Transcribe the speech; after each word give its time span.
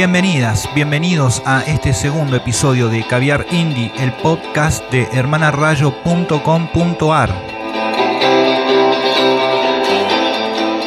Bienvenidas, 0.00 0.64
bienvenidos 0.74 1.42
a 1.44 1.60
este 1.60 1.92
segundo 1.92 2.34
episodio 2.34 2.88
de 2.88 3.06
Caviar 3.06 3.44
Indie, 3.50 3.92
el 3.98 4.14
podcast 4.14 4.90
de 4.90 5.06
hermanarayo.com.ar. 5.12 7.34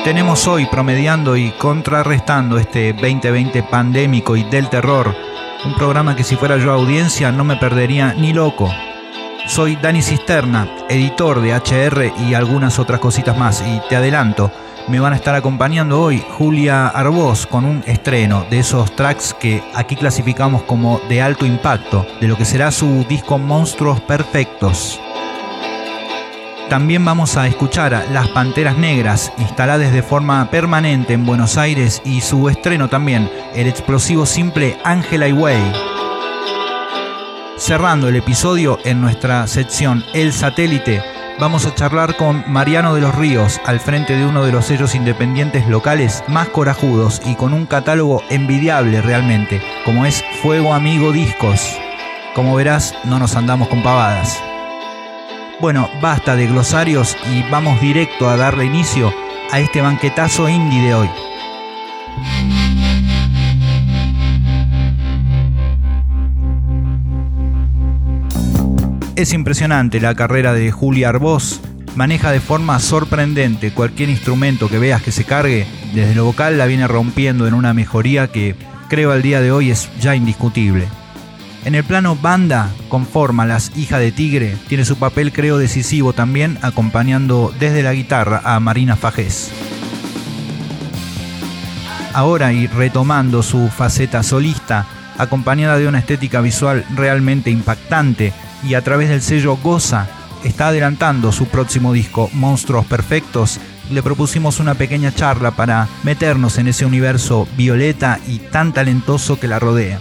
Tenemos 0.04 0.48
hoy 0.48 0.66
promediando 0.66 1.38
y 1.38 1.52
contrarrestando 1.52 2.58
este 2.58 2.94
2020 2.94 3.62
pandémico 3.62 4.36
y 4.36 4.46
del 4.46 4.68
terror, 4.70 5.14
un 5.64 5.76
programa 5.76 6.16
que 6.16 6.24
si 6.24 6.36
fuera 6.36 6.58
yo 6.58 6.72
audiencia 6.72 7.32
no 7.32 7.44
me 7.44 7.58
perdería 7.58 8.16
ni 8.16 8.34
loco. 8.34 8.74
Soy 9.46 9.76
Dani 9.76 10.02
Cisterna, 10.02 10.68
editor 10.90 11.40
de 11.40 11.54
HR 11.54 12.14
y 12.28 12.34
algunas 12.34 12.80
otras 12.80 13.00
cositas 13.00 13.38
más, 13.38 13.62
y 13.62 13.80
te 13.90 13.96
adelanto, 13.96 14.52
me 14.88 15.00
van 15.00 15.14
a 15.14 15.16
estar 15.16 15.36
acompañando 15.36 16.02
hoy 16.02 16.24
Julia 16.38 16.88
Arbós 16.88 17.48
con 17.48 17.66
un 17.66 17.84
estreno 17.86 18.46
de 18.50 18.60
esos 18.60 18.96
tracks 18.96 19.34
que 19.34 19.64
aquí 19.74 19.96
clasificamos 19.96 20.64
como 20.64 21.00
de 21.10 21.22
alto 21.22 21.46
impacto, 21.46 22.06
de 22.20 22.28
lo 22.28 22.38
que 22.38 22.46
será 22.46 22.72
su 22.72 23.06
disco 23.08 23.38
Monstruos 23.38 24.02
Perfectos. 24.02 25.00
También 26.70 27.06
vamos 27.06 27.38
a 27.38 27.48
escuchar 27.48 27.94
a 27.94 28.06
Las 28.06 28.30
Panteras 28.30 28.78
Negras, 28.78 29.32
instaladas 29.38 29.92
de 29.92 30.02
forma 30.02 30.50
permanente 30.50 31.14
en 31.14 31.26
Buenos 31.26 31.58
Aires, 31.58 32.02
y 32.04 32.22
su 32.22 32.50
estreno 32.50 32.90
también, 32.90 33.30
el 33.54 33.68
explosivo 33.68 34.26
simple 34.26 34.78
Angela 34.84 35.28
Way. 35.28 35.62
Cerrando 37.58 38.08
el 38.08 38.16
episodio 38.16 38.80
en 38.84 39.02
nuestra 39.02 39.46
sección 39.48 40.04
El 40.14 40.34
Satélite, 40.34 41.04
vamos 41.44 41.66
a 41.66 41.76
charlar 41.76 42.16
con 42.16 42.42
Mariano 42.48 42.96
de 42.96 43.02
los 43.02 43.14
Ríos, 43.14 43.60
al 43.66 43.82
frente 43.82 44.16
de 44.16 44.26
uno 44.26 44.46
de 44.46 44.54
los 44.54 44.64
sellos 44.64 44.96
independientes 44.96 45.68
locales 45.68 46.24
más 46.30 46.48
corajudos 46.48 47.22
y 47.26 47.36
con 47.36 47.54
un 47.54 47.66
catálogo 47.66 48.24
envidiable 48.30 49.02
realmente, 49.02 49.62
como 49.84 50.06
es 50.06 50.24
Fuego 50.42 50.74
Amigo 50.74 51.12
Discos. 51.12 51.78
Como 52.34 52.56
verás, 52.56 52.96
no 53.04 53.20
nos 53.20 53.36
andamos 53.36 53.68
con 53.68 53.84
pavadas. 53.84 54.42
Bueno, 55.60 55.90
basta 56.02 56.38
de 56.38 56.48
glosarios 56.48 57.18
y 57.30 57.44
vamos 57.52 57.82
directo 57.82 58.30
a 58.30 58.38
darle 58.38 58.64
inicio 58.64 59.14
a 59.52 59.60
este 59.60 59.82
banquetazo 59.82 60.48
indie 60.48 60.82
de 60.82 60.96
hoy. 60.96 61.10
Es 69.16 69.32
impresionante 69.32 70.02
la 70.02 70.16
carrera 70.16 70.54
de 70.54 70.72
Julia 70.72 71.10
Arbós. 71.10 71.62
Maneja 71.96 72.32
de 72.32 72.40
forma 72.40 72.80
sorprendente 72.80 73.72
cualquier 73.72 74.10
instrumento 74.10 74.70
que 74.70 74.80
veas 74.80 75.04
que 75.04 75.12
se 75.12 75.24
cargue. 75.24 75.68
Desde 75.94 76.16
lo 76.16 76.26
vocal 76.26 76.58
la 76.58 76.66
viene 76.66 76.88
rompiendo 76.88 77.46
en 77.46 77.54
una 77.54 77.76
mejoría 77.76 78.30
que 78.30 78.56
creo 78.90 79.12
al 79.12 79.22
día 79.22 79.40
de 79.40 79.52
hoy 79.52 79.70
es 79.70 79.88
ya 80.00 80.16
indiscutible. 80.16 80.88
En 81.64 81.76
el 81.76 81.84
plano 81.84 82.16
banda, 82.16 82.72
conforma 82.90 83.46
Las 83.46 83.72
Hijas 83.78 84.00
de 84.00 84.12
Tigre, 84.12 84.58
tiene 84.68 84.84
su 84.84 84.96
papel 84.96 85.32
creo 85.32 85.60
decisivo 85.60 86.14
también 86.14 86.58
acompañando 86.64 87.54
desde 87.60 87.84
la 87.84 87.94
guitarra 87.94 88.42
a 88.44 88.60
Marina 88.60 88.96
Fajés. 88.96 89.52
Ahora 92.14 92.52
y 92.52 92.66
retomando 92.66 93.44
su 93.44 93.70
faceta 93.70 94.24
solista, 94.24 94.88
acompañada 95.20 95.78
de 95.78 95.88
una 95.88 96.00
estética 96.00 96.42
visual 96.42 96.84
realmente 96.96 97.52
impactante, 97.52 98.34
y 98.64 98.76
a 98.76 98.84
través 98.84 99.10
del 99.10 99.22
sello 99.22 99.58
Goza 99.58 100.08
está 100.44 100.68
adelantando 100.68 101.32
su 101.32 101.46
próximo 101.46 101.94
disco 101.94 102.30
Monstruos 102.34 102.86
Perfectos. 102.86 103.60
Le 103.92 104.04
propusimos 104.04 104.60
una 104.60 104.76
pequeña 104.76 105.14
charla 105.14 105.52
para 105.52 105.88
meternos 106.04 106.58
en 106.58 106.68
ese 106.68 106.86
universo 106.86 107.48
violeta 107.58 108.20
y 108.28 108.40
tan 108.40 108.74
talentoso 108.74 109.40
que 109.40 109.48
la 109.48 109.60
rodea. 109.60 110.00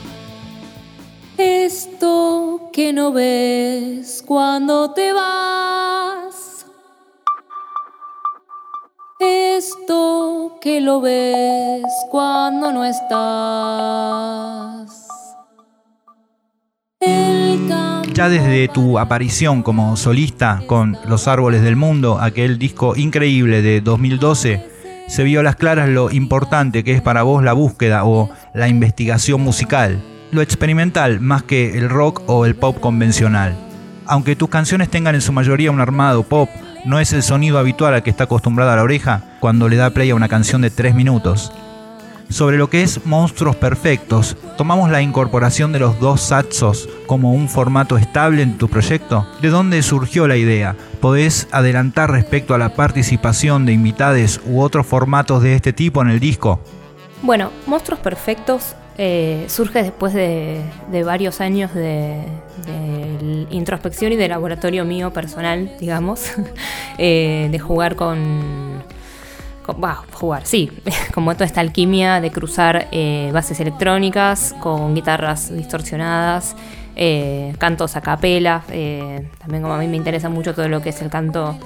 Esto 1.39 2.71
que 2.73 2.93
no 2.93 3.13
ves 3.13 4.23
cuando 4.27 4.93
te 4.93 5.13
vas. 5.13 6.67
Esto 9.19 10.59
que 10.61 10.81
lo 10.81 11.01
ves 11.01 11.85
cuando 12.11 12.73
no 12.73 12.85
estás. 12.85 14.23
Ya 18.15 18.29
desde 18.29 18.69
tu 18.69 18.99
aparición 18.99 19.63
como 19.63 19.97
solista 19.97 20.61
con 20.67 20.99
Los 21.09 21.29
Árboles 21.29 21.63
del 21.63 21.77
Mundo, 21.77 22.19
aquel 22.21 22.59
disco 22.59 22.95
increíble 22.95 23.63
de 23.63 23.81
2012, 23.81 24.67
se 25.09 25.25
vio 25.25 25.41
a 25.41 25.43
las 25.43 25.57
claras 25.57 25.89
lo 25.89 26.11
importante 26.11 26.85
que 26.85 26.93
es 26.93 27.01
para 27.01 27.23
vos 27.23 27.43
la 27.43 27.55
búsqueda 27.55 28.05
o 28.05 28.29
la 28.53 28.69
investigación 28.69 29.41
musical, 29.41 30.03
lo 30.31 30.43
experimental 30.43 31.21
más 31.21 31.43
que 31.43 31.79
el 31.79 31.89
rock 31.89 32.23
o 32.27 32.45
el 32.45 32.55
pop 32.55 32.79
convencional. 32.81 33.57
Aunque 34.05 34.37
tus 34.37 34.51
canciones 34.51 34.91
tengan 34.91 35.15
en 35.15 35.23
su 35.23 35.33
mayoría 35.33 35.71
un 35.71 35.81
armado 35.81 36.23
pop, 36.23 36.51
no 36.85 37.01
es 37.01 37.15
el 37.15 37.23
sonido 37.23 37.59
habitual 37.59 37.95
al 37.95 38.03
que 38.03 38.11
está 38.11 38.25
acostumbrada 38.25 38.77
la 38.77 38.83
oreja 38.83 39.23
cuando 39.41 39.71
le 39.71 39.77
da 39.77 39.89
play 39.89 40.11
a 40.11 40.15
una 40.15 40.29
canción 40.29 40.61
de 40.61 40.69
3 40.69 40.95
minutos 40.95 41.51
sobre 42.33 42.57
lo 42.57 42.71
que 42.71 42.83
es 42.83 43.05
Monstruos 43.05 43.57
Perfectos, 43.57 44.37
¿tomamos 44.57 44.91
la 44.91 45.03
incorporación 45.03 45.73
de 45.73 45.79
los 45.79 46.01
dos 46.01 46.21
saxos 46.21 46.89
como 47.07 47.33
un 47.33 47.49
formato 47.49 47.99
estable 47.99 48.43
en 48.43 48.59
tu 48.59 48.69
proyecto? 48.69 49.27
¿De 49.41 49.51
dónde 49.51 49.83
surgió 49.83 50.27
la 50.27 50.37
idea? 50.37 50.75
¿Podés 51.01 51.47
adelantar 51.53 52.11
respecto 52.11 52.55
a 52.55 52.59
la 52.59 52.75
participación 52.75 53.67
de 53.67 53.73
invitades 53.73 54.41
u 54.47 54.61
otros 54.63 54.87
formatos 54.87 55.43
de 55.43 55.55
este 55.55 55.73
tipo 55.73 56.01
en 56.01 56.09
el 56.09 56.21
disco? 56.21 56.61
Bueno, 57.23 57.51
Monstruos 57.67 58.01
Perfectos 58.01 58.77
eh, 58.99 59.45
surge 59.49 59.83
después 59.83 60.15
de, 60.15 60.63
varios 61.05 61.41
años 61.41 61.73
de, 61.75 62.25
introspección 63.51 64.13
y 64.13 64.17
de 64.17 64.29
laboratorio 64.29 64.85
mío 64.85 65.13
personal, 65.13 65.77
digamos, 65.79 66.33
eh, 66.99 67.49
de 67.51 67.59
jugar 67.59 67.97
con 67.97 68.83
va, 69.71 70.03
jugar, 70.13 70.47
sí, 70.47 70.71
como 71.15 71.35
toda 71.35 71.47
esta 71.47 71.61
alquimia 71.61 72.21
de 72.21 72.31
cruzar 72.31 72.89
eh, 72.93 73.31
bases 73.33 73.61
electrónicas 73.61 74.55
con 74.61 74.95
guitarras 74.95 75.55
distorsionadas, 75.55 76.57
eh, 76.97 77.55
cantos 77.59 77.97
a 77.97 78.01
capela, 78.01 78.63
eh, 78.71 79.29
también 79.39 79.63
como 79.63 79.75
a 79.75 79.79
mí 79.79 79.89
me 79.89 79.97
interesa 79.97 80.29
mucho 80.29 80.55
todo 80.55 80.69
lo 80.69 80.83
que 80.83 80.91
es 80.91 81.01
el 81.01 81.11
canto, 81.11 81.57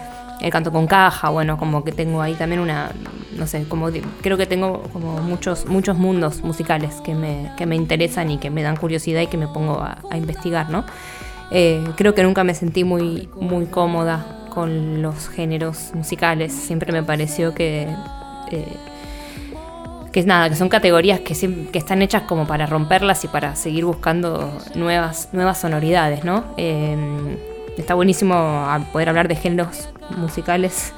el 0.40 0.50
canto 0.50 0.70
con 0.70 0.86
caja, 0.86 1.30
bueno, 1.30 1.58
como 1.58 1.82
que 1.84 1.92
tengo 1.92 2.22
ahí 2.22 2.34
también 2.34 2.60
una, 2.60 2.90
no 3.36 3.46
sé, 3.46 3.64
como 3.64 3.88
creo 4.20 4.36
que 4.36 4.46
tengo 4.46 4.82
como 4.92 5.20
muchos, 5.20 5.66
muchos 5.66 5.96
mundos 5.96 6.42
musicales 6.42 7.00
que 7.02 7.14
me, 7.14 7.50
que 7.56 7.66
me 7.66 7.76
interesan 7.76 8.30
y 8.30 8.38
que 8.38 8.50
me 8.50 8.62
dan 8.62 8.76
curiosidad 8.76 9.22
y 9.22 9.26
que 9.26 9.38
me 9.38 9.48
pongo 9.48 9.80
a, 9.80 9.98
a 10.10 10.16
investigar, 10.16 10.70
¿no? 10.70 10.84
creo 11.48 12.12
que 12.12 12.24
nunca 12.24 12.42
me 12.42 12.54
sentí 12.54 12.82
muy, 12.82 13.28
muy 13.40 13.66
cómoda 13.66 14.26
con 14.56 15.02
los 15.02 15.28
géneros 15.28 15.90
musicales. 15.92 16.50
Siempre 16.50 16.90
me 16.90 17.02
pareció 17.02 17.52
que, 17.52 17.86
eh, 18.50 18.76
que 20.10 20.20
es 20.20 20.24
nada, 20.24 20.48
que 20.48 20.56
son 20.56 20.70
categorías 20.70 21.20
que, 21.20 21.34
están 21.74 22.00
hechas 22.00 22.22
como 22.22 22.46
para 22.46 22.64
romperlas 22.64 23.22
y 23.24 23.28
para 23.28 23.54
seguir 23.54 23.84
buscando 23.84 24.50
nuevas, 24.74 25.28
nuevas 25.32 25.60
sonoridades, 25.60 26.24
¿no? 26.24 26.42
Em, 26.56 27.36
está 27.76 27.92
buenísimo 27.92 28.66
poder 28.94 29.10
hablar 29.10 29.28
de 29.28 29.36
géneros 29.36 29.90
musicales. 30.16 30.94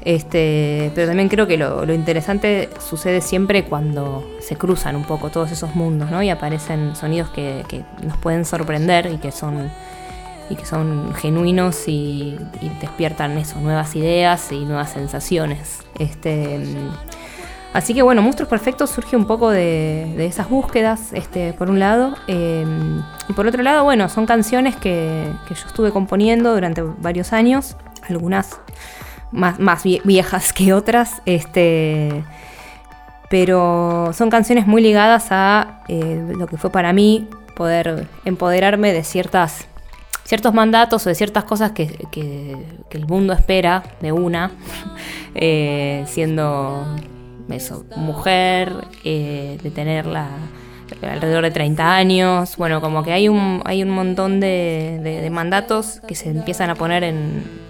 Este, 0.00 0.90
pero 0.94 1.06
también 1.06 1.28
creo 1.28 1.46
que 1.46 1.58
lo, 1.58 1.92
interesante 1.92 2.70
sucede 2.80 3.20
siempre 3.20 3.64
cuando 3.64 4.26
se 4.40 4.56
cruzan 4.56 4.96
un 4.96 5.04
poco 5.04 5.28
todos 5.28 5.52
esos 5.52 5.74
mundos, 5.74 6.10
¿no? 6.10 6.22
Y 6.22 6.30
aparecen 6.30 6.96
sonidos 6.96 7.28
que 7.28 7.84
nos 8.02 8.16
pueden 8.16 8.46
sorprender 8.46 9.10
y 9.12 9.18
que 9.18 9.32
son 9.32 9.70
y 10.52 10.56
que 10.56 10.66
son 10.66 11.14
genuinos 11.14 11.88
y, 11.88 12.38
despiertan 12.80 13.38
eso, 13.38 13.58
nuevas 13.58 13.96
ideas 13.96 14.52
y 14.52 14.66
nuevas 14.66 14.90
sensaciones. 14.90 15.78
Este, 15.98 16.60
así 17.72 17.94
que 17.94 18.02
bueno, 18.02 18.20
Monstruos 18.20 18.50
Perfectos 18.50 18.90
surge 18.90 19.16
un 19.16 19.26
poco 19.26 19.48
de, 19.48 20.26
esas 20.26 20.50
búsquedas, 20.50 21.14
este, 21.14 21.54
por 21.54 21.70
un 21.70 21.78
lado. 21.78 22.14
Eh, 22.26 22.66
y 23.30 23.32
por 23.32 23.46
otro 23.46 23.62
lado, 23.62 23.84
bueno, 23.84 24.10
son 24.10 24.26
canciones 24.26 24.76
que, 24.76 25.32
yo 25.48 25.66
estuve 25.66 25.90
componiendo 25.90 26.52
durante 26.52 26.82
varios 26.82 27.32
años, 27.32 27.76
algunas 28.06 28.60
más, 29.30 29.82
viejas 30.04 30.52
que 30.52 30.74
otras. 30.74 31.22
Este, 31.24 32.24
pero 33.30 34.10
son 34.12 34.28
canciones 34.28 34.66
muy 34.66 34.82
ligadas 34.82 35.28
a 35.30 35.80
eh, 35.88 36.34
lo 36.36 36.46
que 36.46 36.58
fue 36.58 36.68
para 36.68 36.92
mí 36.92 37.30
poder 37.56 38.06
empoderarme 38.26 38.92
de 38.92 39.02
ciertas 39.02 39.66
ciertos 40.24 40.54
mandatos 40.54 41.06
o 41.06 41.08
de 41.08 41.14
ciertas 41.14 41.44
cosas 41.44 41.72
que, 41.72 41.96
el 42.90 43.06
mundo 43.06 43.32
espera 43.32 43.82
de 44.00 44.12
una, 44.12 44.50
eh, 45.34 46.04
siendo 46.06 46.86
eso, 47.50 47.84
mujer, 47.96 48.72
eh, 49.04 49.58
de 49.62 49.70
tenerla 49.70 50.28
alrededor 51.02 51.44
de 51.44 51.50
30 51.50 51.94
años, 51.94 52.56
bueno, 52.56 52.80
como 52.80 53.02
que 53.02 53.12
hay 53.12 53.28
un, 53.28 53.62
hay 53.64 53.82
un 53.82 53.90
montón 53.90 54.40
de, 54.40 55.28
mandatos 55.32 56.00
que 56.06 56.14
se 56.14 56.30
empiezan 56.30 56.70
a 56.70 56.74
poner 56.74 57.04
en, 57.04 57.62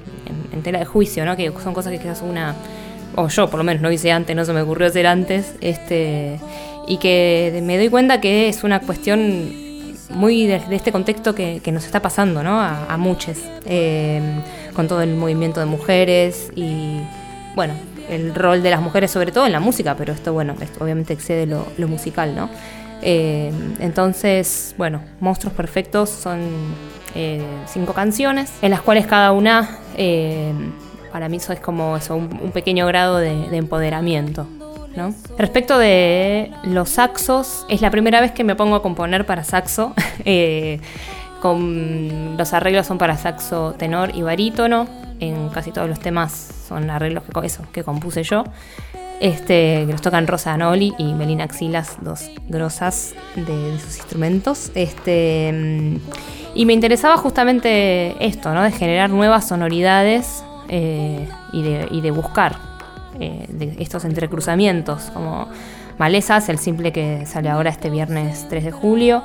tela 0.63 0.79
de 0.79 0.85
juicio, 0.85 1.25
¿no? 1.25 1.37
que 1.37 1.51
son 1.61 1.75
cosas 1.75 1.91
que 1.91 1.99
quizás 1.99 2.23
una 2.23 2.55
o 3.17 3.29
yo 3.29 3.51
por 3.51 3.59
lo 3.59 3.65
menos 3.65 3.83
no 3.83 3.91
hice 3.91 4.13
antes, 4.13 4.35
no 4.35 4.45
se 4.45 4.53
me 4.53 4.63
ocurrió 4.63 4.87
hacer 4.87 5.07
antes, 5.07 5.57
este, 5.61 6.39
y 6.87 6.99
que 6.99 7.61
me 7.65 7.77
doy 7.77 7.89
cuenta 7.89 8.21
que 8.21 8.49
es 8.49 8.65
una 8.65 8.81
cuestión 8.81 9.53
muy 10.15 10.47
de, 10.47 10.63
este 10.71 10.93
contexto 10.93 11.35
que, 11.35 11.61
nos 11.73 11.85
está 11.85 12.01
pasando, 12.01 12.43
¿no? 12.43 12.61
A, 12.61 12.87
a 12.93 12.97
muchos, 12.97 13.39
eh, 13.65 14.21
con 14.75 14.89
todo 14.89 15.03
el 15.03 15.15
movimiento 15.15 15.61
de 15.61 15.67
mujeres 15.67 16.51
y, 16.55 17.01
bueno, 17.55 17.75
el 18.09 18.35
rol 18.35 18.63
de 18.63 18.71
las 18.71 18.81
mujeres 18.81 19.11
sobre 19.11 19.33
todo 19.33 19.47
en 19.47 19.53
la 19.53 19.61
música, 19.61 19.95
pero 19.97 20.13
esto, 20.13 20.33
bueno, 20.33 20.55
esto 20.61 20.83
obviamente 20.85 21.13
excede 21.13 21.47
lo, 21.47 21.67
musical, 21.89 22.35
¿no? 22.35 22.49
Eh, 23.03 23.53
entonces, 23.81 24.75
bueno, 24.79 25.03
Monstruos 25.21 25.55
Perfectos 25.55 26.11
son 26.11 26.41
eh, 27.15 27.43
cinco 27.67 27.93
canciones, 27.95 28.53
en 28.63 28.71
las 28.71 28.81
cuales 28.81 29.07
cada 29.07 29.33
una, 29.33 29.79
para 31.11 31.29
mí 31.29 31.39
eso 31.39 31.53
es 31.53 31.61
como 31.61 31.97
eso, 31.97 32.17
un, 32.17 32.53
pequeño 32.53 32.87
grado 32.87 33.19
de 33.19 33.57
empoderamiento, 33.57 34.47
Respecto 35.39 35.79
de 35.79 36.51
los 36.65 36.91
saxos, 36.91 37.67
es 37.69 37.81
la 37.81 37.91
primera 37.91 38.21
vez 38.21 38.33
que 38.33 38.45
me 38.45 38.55
pongo 38.55 38.77
a 38.77 38.83
componer 38.83 39.27
para 39.27 39.45
saxo. 39.45 39.95
Eh, 40.25 40.79
con, 41.41 42.37
los 42.37 42.53
arreglos 42.53 42.87
son 42.87 42.97
para 42.97 43.17
saxo 43.17 43.75
tenor 43.77 44.15
y 44.15 44.23
barítono. 44.23 44.87
En 45.19 45.49
casi 45.49 45.73
todos 45.73 45.89
los 45.89 45.99
temas 45.99 46.33
son 46.69 46.91
arreglos 46.91 47.25
que, 47.25 47.47
eso, 47.47 47.65
que 47.73 47.83
compuse 47.83 48.23
yo. 48.23 48.45
Este, 49.21 49.85
que 49.87 49.93
los 49.93 50.01
tocan 50.01 50.29
Rosa 50.29 50.53
Anoli 50.53 50.95
y 50.99 51.15
Melina 51.15 51.45
Axilas, 51.45 51.97
dos 52.03 52.31
grosas 52.49 53.15
de, 53.35 53.79
sus 53.81 53.97
instrumentos. 53.97 54.71
Este, 54.77 55.99
y 56.55 56.67
me 56.67 56.73
interesaba 56.73 57.17
justamente 57.17 58.15
esto, 58.25 58.55
¿no? 58.55 58.63
De 58.63 58.71
generar 58.71 59.11
nuevas 59.11 59.49
sonoridades 59.49 60.45
eh, 60.69 61.29
y, 61.53 61.63
de, 61.63 61.89
y 61.91 62.01
de 62.01 62.11
buscar 62.13 62.72
eh, 63.21 63.47
de 63.49 63.77
estos 63.79 64.05
entrecruzamientos, 64.05 65.11
como 65.13 65.49
Malezas, 65.99 66.49
el 66.49 66.59
simple 66.59 66.93
que 66.93 67.27
sale 67.27 67.49
ahora 67.49 67.71
este 67.71 67.91
viernes 67.91 68.47
3 68.49 68.65
de 68.65 68.73
julio. 68.73 69.23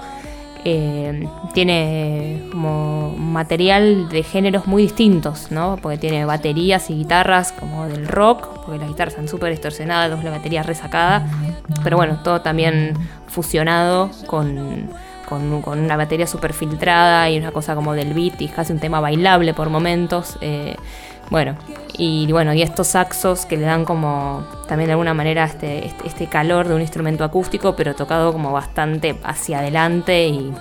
Eh, 0.66 1.28
tiene 1.54 2.44
como 2.52 3.16
material 3.18 4.10
de 4.10 4.24
géneros 4.24 4.68
muy 4.68 4.84
distintos, 4.84 5.50
¿no? 5.50 5.78
Porque 5.82 5.98
tiene 5.98 6.26
baterías 6.26 6.90
y 6.90 6.96
guitarras 6.96 7.54
como 7.54 7.88
del 7.88 8.08
rock, 8.08 8.48
porque 8.66 8.80
las 8.80 8.90
guitarras 8.90 9.14
están 9.14 9.30
súper 9.30 9.52
distorsionadas, 9.52 10.22
la 10.24 10.32
batería 10.32 10.64
resacada, 10.64 11.26
pero 11.84 11.96
bueno, 11.96 12.20
todo 12.22 12.42
también 12.42 12.96
fusionado 13.28 14.12
con, 14.26 14.90
con, 15.30 15.80
una 15.80 15.96
batería 15.96 16.28
súper 16.28 16.54
filtrada 16.54 17.30
y 17.30 17.38
una 17.38 17.52
cosa 17.52 17.76
como 17.76 17.94
del 17.94 18.14
beat 18.14 18.42
y 18.42 18.48
casi 18.48 18.74
un 18.74 18.80
tema 18.80 19.00
bailable 19.00 19.54
por 19.54 19.70
momentos. 19.70 20.38
Eh, 20.42 20.76
bueno, 21.30 21.56
y 21.98 22.32
bueno, 22.32 22.54
y 22.54 22.62
estos 22.62 22.88
saxos 22.88 23.46
que 23.46 23.58
le 23.58 23.66
dan 23.66 23.84
como 23.84 24.46
también 24.68 24.88
de 24.88 24.94
alguna 24.94 25.14
manera 25.14 25.46
este, 25.46 25.86
este, 25.86 26.08
este, 26.08 26.28
calor 26.28 26.68
de 26.68 26.76
un 26.76 26.82
instrumento 26.82 27.24
acústico, 27.24 27.76
pero 27.76 27.96
tocado 27.96 28.32
como 28.32 28.52
bastante 28.52 29.20
hacia 29.24 29.60
adelante 29.60 30.28
y 30.28 30.54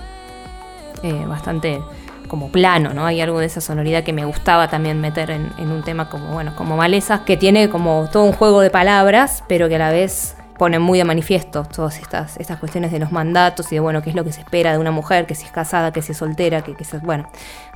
eh, 1.03 1.25
bastante 1.27 1.79
como 2.27 2.51
plano, 2.51 2.93
¿no? 2.93 3.05
Hay 3.05 3.21
algo 3.21 3.39
de 3.39 3.45
esa 3.45 3.61
sonoridad 3.61 4.03
que 4.03 4.11
me 4.11 4.25
gustaba 4.25 4.67
también 4.67 4.99
meter 4.99 5.31
en, 5.31 5.51
en, 5.57 5.71
un 5.71 5.83
tema 5.83 6.09
como, 6.09 6.33
bueno, 6.33 6.53
como 6.55 6.75
Malezas, 6.75 7.21
que 7.21 7.37
tiene 7.37 7.69
como 7.69 8.09
todo 8.11 8.23
un 8.23 8.33
juego 8.33 8.59
de 8.59 8.69
palabras, 8.69 9.43
pero 9.47 9.69
que 9.69 9.75
a 9.75 9.79
la 9.79 9.91
vez 9.91 10.35
ponen 10.57 10.81
muy 10.81 10.97
de 10.97 11.03
manifiesto 11.03 11.63
todas 11.63 11.99
estas, 11.99 12.37
estas 12.37 12.59
cuestiones 12.59 12.91
de 12.91 12.99
los 12.99 13.11
mandatos 13.11 13.71
y 13.71 13.75
de 13.75 13.79
bueno, 13.79 14.01
qué 14.01 14.09
es 14.09 14.15
lo 14.15 14.23
que 14.23 14.31
se 14.31 14.41
espera 14.41 14.71
de 14.71 14.77
una 14.77 14.91
mujer, 14.91 15.25
que 15.25 15.35
si 15.35 15.45
es 15.45 15.51
casada, 15.51 15.91
que 15.91 16.01
si 16.01 16.11
es 16.11 16.17
soltera, 16.17 16.63
que, 16.63 16.73
que 16.73 16.83
bueno, 17.03 17.29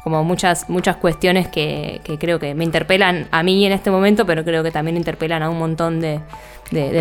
como 0.03 0.23
muchas, 0.23 0.69
muchas 0.69 0.97
cuestiones 0.97 1.47
que, 1.47 2.01
creo 2.19 2.39
que 2.39 2.55
me 2.55 2.63
interpelan 2.63 3.27
a 3.31 3.43
mí 3.43 3.65
en 3.65 3.71
este 3.71 3.91
momento, 3.91 4.25
pero 4.25 4.43
creo 4.43 4.63
que 4.63 4.71
también 4.71 4.97
interpelan 4.97 5.43
a 5.43 5.49
un 5.49 5.59
montón 5.59 5.99
de, 5.99 6.21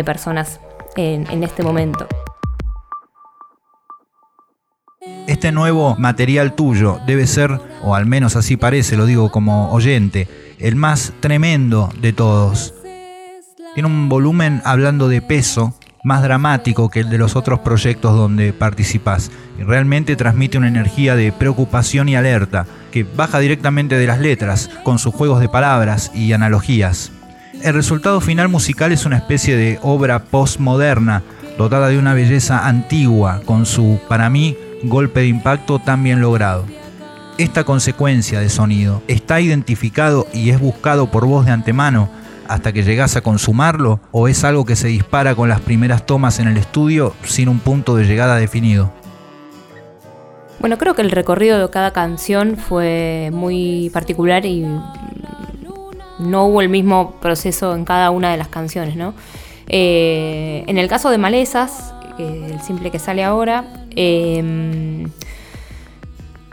personas 0.05 0.59
en, 0.95 1.29
en 1.31 1.43
este 1.43 1.63
momento. 1.63 2.07
Este 5.27 5.51
nuevo 5.51 5.95
material 5.97 6.53
tuyo 6.53 6.99
debe 7.07 7.25
ser, 7.25 7.59
o 7.83 7.95
al 7.95 8.05
menos 8.05 8.35
así 8.35 8.57
parece, 8.57 8.97
lo 8.97 9.05
digo 9.05 9.31
como 9.31 9.71
oyente, 9.71 10.27
el 10.59 10.75
más 10.75 11.13
tremendo 11.21 11.89
de 11.99 12.13
todos 12.13 12.75
tiene 13.73 13.87
un 13.87 14.09
volumen 14.09 14.61
hablando 14.65 15.07
de 15.07 15.21
peso 15.21 15.73
más 16.03 16.23
dramático 16.23 16.89
que 16.89 17.01
el 17.01 17.09
de 17.09 17.17
los 17.17 17.35
otros 17.35 17.59
proyectos 17.59 18.15
donde 18.15 18.53
participas 18.53 19.31
y 19.59 19.63
realmente 19.63 20.15
transmite 20.15 20.57
una 20.57 20.67
energía 20.67 21.15
de 21.15 21.31
preocupación 21.31 22.09
y 22.09 22.15
alerta 22.15 22.65
que 22.91 23.03
baja 23.03 23.39
directamente 23.39 23.97
de 23.97 24.07
las 24.07 24.19
letras 24.19 24.69
con 24.83 24.99
sus 24.99 25.13
juegos 25.13 25.39
de 25.39 25.49
palabras 25.49 26.11
y 26.13 26.33
analogías. 26.33 27.11
El 27.61 27.75
resultado 27.75 28.19
final 28.19 28.49
musical 28.49 28.91
es 28.91 29.05
una 29.05 29.17
especie 29.17 29.55
de 29.55 29.79
obra 29.83 30.23
postmoderna 30.23 31.21
dotada 31.57 31.89
de 31.89 31.99
una 31.99 32.15
belleza 32.15 32.67
antigua 32.67 33.41
con 33.45 33.67
su, 33.67 33.99
para 34.09 34.29
mí, 34.29 34.57
golpe 34.83 35.19
de 35.19 35.27
impacto 35.27 35.77
tan 35.77 36.03
bien 36.03 36.21
logrado. 36.21 36.65
Esta 37.37 37.63
consecuencia 37.63 38.39
de 38.39 38.49
sonido 38.49 39.03
está 39.07 39.39
identificado 39.39 40.27
y 40.33 40.49
es 40.49 40.59
buscado 40.59 41.11
por 41.11 41.25
vos 41.25 41.45
de 41.45 41.51
antemano 41.51 42.09
hasta 42.51 42.73
que 42.73 42.83
llegas 42.83 43.15
a 43.15 43.21
consumarlo 43.21 44.01
o 44.11 44.27
es 44.27 44.43
algo 44.43 44.65
que 44.65 44.75
se 44.75 44.89
dispara 44.89 45.35
con 45.35 45.47
las 45.47 45.61
primeras 45.61 46.05
tomas 46.05 46.37
en 46.39 46.49
el 46.49 46.57
estudio 46.57 47.13
sin 47.23 47.47
un 47.47 47.59
punto 47.59 47.95
de 47.95 48.03
llegada 48.03 48.35
definido? 48.35 48.91
Bueno, 50.59 50.77
creo 50.77 50.93
que 50.93 51.01
el 51.01 51.11
recorrido 51.11 51.59
de 51.59 51.69
cada 51.69 51.91
canción 51.91 52.57
fue 52.57 53.29
muy 53.31 53.89
particular 53.93 54.45
y 54.45 54.65
no 56.19 56.45
hubo 56.45 56.61
el 56.61 56.67
mismo 56.67 57.15
proceso 57.21 57.73
en 57.73 57.85
cada 57.85 58.11
una 58.11 58.31
de 58.31 58.37
las 58.37 58.49
canciones, 58.49 58.97
¿no? 58.97 59.13
Eh, 59.69 60.65
en 60.67 60.77
el 60.77 60.89
caso 60.89 61.09
de 61.09 61.17
Malezas, 61.17 61.93
el 62.19 62.61
simple 62.61 62.91
que 62.91 62.99
sale 62.99 63.23
ahora, 63.23 63.63
em, 63.95 65.09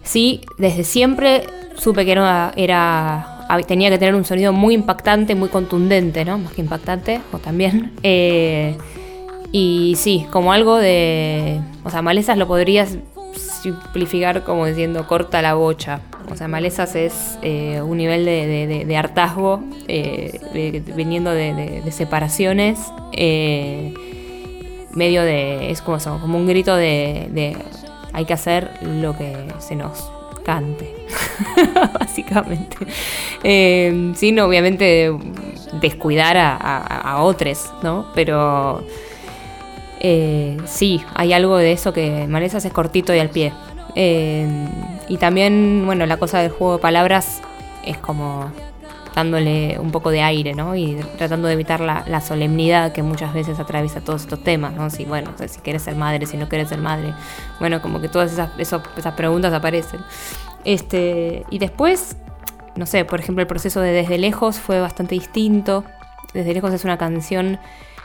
sí, 0.05 0.43
desde 0.59 0.85
siempre 0.85 1.45
supe 1.75 2.05
que 2.05 2.13
era 2.13 3.38
tenía 3.67 3.91
que 3.91 3.99
tener 3.99 4.15
un 4.15 4.25
sonido 4.25 4.53
muy 4.53 4.75
impactante, 4.75 5.35
muy 5.35 5.49
contundente, 5.49 6.25
¿no? 6.25 6.39
Más 6.39 6.53
que 6.53 6.61
impactante, 6.61 7.21
o 7.33 7.39
también. 7.39 7.93
Eh, 8.03 8.77
y 9.51 9.95
sí, 9.97 10.27
como 10.31 10.53
algo 10.53 10.77
de. 10.77 11.61
O 11.85 11.91
sea, 11.91 12.03
malezas 12.03 12.37
lo 12.37 12.47
podrías 12.47 12.99
simplificar 13.35 14.45
como 14.45 14.67
diciendo 14.67 15.07
corta 15.07 15.41
la 15.41 15.55
bocha. 15.55 16.01
O 16.31 16.37
sea, 16.37 16.49
malezas 16.49 16.95
es 16.95 17.39
eh, 17.43 17.81
un 17.81 17.97
nivel 17.97 18.27
de, 18.27 18.97
hartazgo 18.97 19.63
eh, 19.89 20.83
viniendo 20.95 21.31
de, 21.31 21.83
separaciones. 21.91 22.79
medio 24.95 25.23
de. 25.23 25.71
Es 25.71 25.81
como, 25.81 25.99
como 26.21 26.39
un 26.39 26.47
grito 26.47 26.77
de. 26.77 27.57
hay 28.13 28.25
que 28.27 28.33
hacer 28.35 28.71
lo 28.83 29.17
que 29.17 29.35
se 29.61 29.77
nos 29.77 30.11
básicamente. 31.99 32.77
Eh, 33.43 34.13
sin 34.17 34.41
obviamente 34.41 35.13
descuidar 35.81 36.37
a, 36.39 37.23
otros, 37.23 37.71
¿no? 37.83 38.07
Pero 38.15 38.83
eh, 40.01 40.57
sí, 40.67 41.03
hay 41.15 41.33
algo 41.33 41.57
de 41.57 41.73
eso 41.73 41.93
que 41.93 42.27
Malezas 42.27 42.65
es 42.65 42.73
cortito 42.73 43.15
y 43.15 43.19
al 43.19 43.31
pie. 43.31 43.53
Eh, 43.95 44.47
y 45.09 45.17
también, 45.19 45.83
bueno, 45.85 46.07
la 46.07 46.17
cosa 46.17 46.41
del 46.41 46.51
juego 46.51 46.77
de 46.77 46.83
palabras 46.83 47.43
es 47.85 47.99
como 47.99 48.51
dándole 49.19 49.81
un 49.81 49.91
poco 49.91 50.11
de 50.11 50.23
aire, 50.23 50.55
¿no? 50.55 50.77
Y 50.77 50.97
tratando 51.17 51.49
de 51.49 51.55
evitar 51.55 51.81
la, 51.81 52.21
solemnidad 52.21 52.93
que 52.93 53.03
muchas 53.03 53.35
veces 53.35 53.59
atraviesa 53.59 54.01
todos 54.01 54.23
estos 54.23 54.45
temas, 54.45 54.75
¿no? 54.75 54.91
Si, 54.91 55.05
bueno, 55.05 55.33
si 55.45 55.59
quieres 55.61 55.83
ser 55.83 55.97
madre, 55.97 56.27
si 56.27 56.37
no 56.37 56.49
quieres 56.49 56.69
ser 56.69 56.79
madre. 56.79 57.13
Bueno, 57.59 57.83
como 57.83 58.01
que 58.01 58.09
todas 58.09 58.33
esas, 58.33 58.51
esas 58.59 59.15
preguntas 59.17 59.53
aparecen. 59.53 60.01
Este, 60.65 61.45
y 61.51 61.59
después, 61.59 62.17
no 62.77 62.87
sé, 62.87 63.05
por 63.05 63.19
ejemplo, 63.19 63.43
el 63.43 63.49
proceso 63.49 63.81
de 63.81 63.91
Desde 63.91 64.19
Lejos 64.19 64.59
fue 64.61 64.81
bastante 64.81 65.17
distinto. 65.17 65.85
Desde 66.33 66.55
Lejos 66.55 66.73
es 66.73 66.85
una 66.85 66.97
canción 66.97 67.59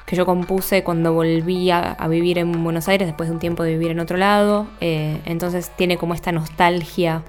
que 0.07 0.15
yo 0.15 0.25
compuse 0.25 0.83
cuando 0.83 1.13
volví 1.13 1.69
a, 1.69 1.95
vivir 2.09 2.39
en 2.39 2.63
Buenos 2.63 2.87
Aires 2.87 3.07
después 3.07 3.29
de 3.29 3.35
un 3.35 3.39
tiempo 3.39 3.61
de 3.61 3.71
vivir 3.73 3.91
en 3.91 3.99
otro 3.99 4.17
lado. 4.17 4.67
Eh, 4.81 5.19
entonces 5.25 5.71
tiene 5.75 5.97
como 5.97 6.15
esta 6.15 6.31
nostalgia 6.31 7.23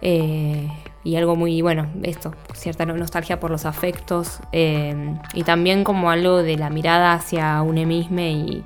eh, 0.00 0.68
y 1.06 1.14
algo 1.14 1.36
muy, 1.36 1.62
bueno, 1.62 1.86
esto, 2.02 2.34
cierta 2.52 2.84
nostalgia 2.84 3.38
por 3.38 3.52
los 3.52 3.64
afectos 3.64 4.40
eh, 4.50 5.14
y 5.34 5.44
también 5.44 5.84
como 5.84 6.10
algo 6.10 6.42
de 6.42 6.56
la 6.56 6.68
mirada 6.68 7.12
hacia 7.12 7.62
un 7.62 7.76
mismo 7.86 8.18
y, 8.18 8.64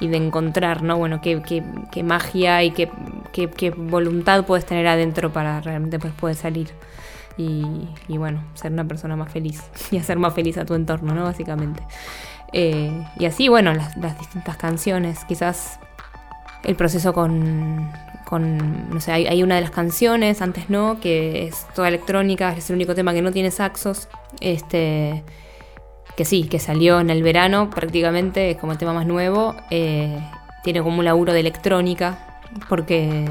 de 0.00 0.16
encontrar, 0.16 0.82
¿no? 0.82 0.98
Bueno, 0.98 1.22
qué, 1.22 2.02
magia 2.04 2.62
y 2.62 2.72
qué, 2.72 3.70
voluntad 3.74 4.44
puedes 4.44 4.66
tener 4.66 4.86
adentro 4.86 5.32
para 5.32 5.62
realmente 5.62 5.98
pues, 5.98 6.12
poder 6.12 6.36
salir 6.36 6.68
y, 7.38 7.88
bueno, 8.18 8.44
ser 8.52 8.70
una 8.70 8.84
persona 8.84 9.16
más 9.16 9.32
feliz 9.32 9.64
y 9.90 9.96
hacer 9.96 10.18
más 10.18 10.34
feliz 10.34 10.58
a 10.58 10.66
tu 10.66 10.74
entorno, 10.74 11.14
¿no? 11.14 11.24
Básicamente. 11.24 11.82
Eh, 12.52 13.02
y 13.18 13.24
así, 13.24 13.48
bueno, 13.48 13.72
las 13.72 14.18
distintas 14.18 14.58
canciones, 14.58 15.24
quizás 15.24 15.80
el 16.64 16.76
proceso 16.76 17.14
con, 17.14 17.90
con, 18.28 18.90
no 18.90 19.00
sé, 19.00 19.10
hay, 19.10 19.42
una 19.42 19.54
de 19.54 19.62
las 19.62 19.70
canciones, 19.70 20.42
antes 20.42 20.68
no, 20.68 21.00
que 21.00 21.46
es 21.46 21.66
toda 21.74 21.88
electrónica, 21.88 22.52
es 22.52 22.68
el 22.68 22.76
único 22.76 22.94
tema 22.94 23.14
que 23.14 23.22
no 23.22 23.32
tiene 23.32 23.50
saxos, 23.50 24.08
este, 24.40 25.24
que 26.14 26.26
sí, 26.26 26.44
que 26.44 26.58
salió 26.58 27.00
en 27.00 27.08
el 27.08 27.22
verano 27.22 27.70
prácticamente, 27.70 28.50
es 28.50 28.58
como 28.58 28.72
el 28.72 28.78
tema 28.78 28.92
más 28.92 29.06
nuevo. 29.06 29.56
Eh, 29.70 30.18
tiene 30.62 30.82
como 30.82 30.98
un 30.98 31.06
laburo 31.06 31.32
de 31.32 31.40
electrónica, 31.40 32.42
porque 32.68 33.24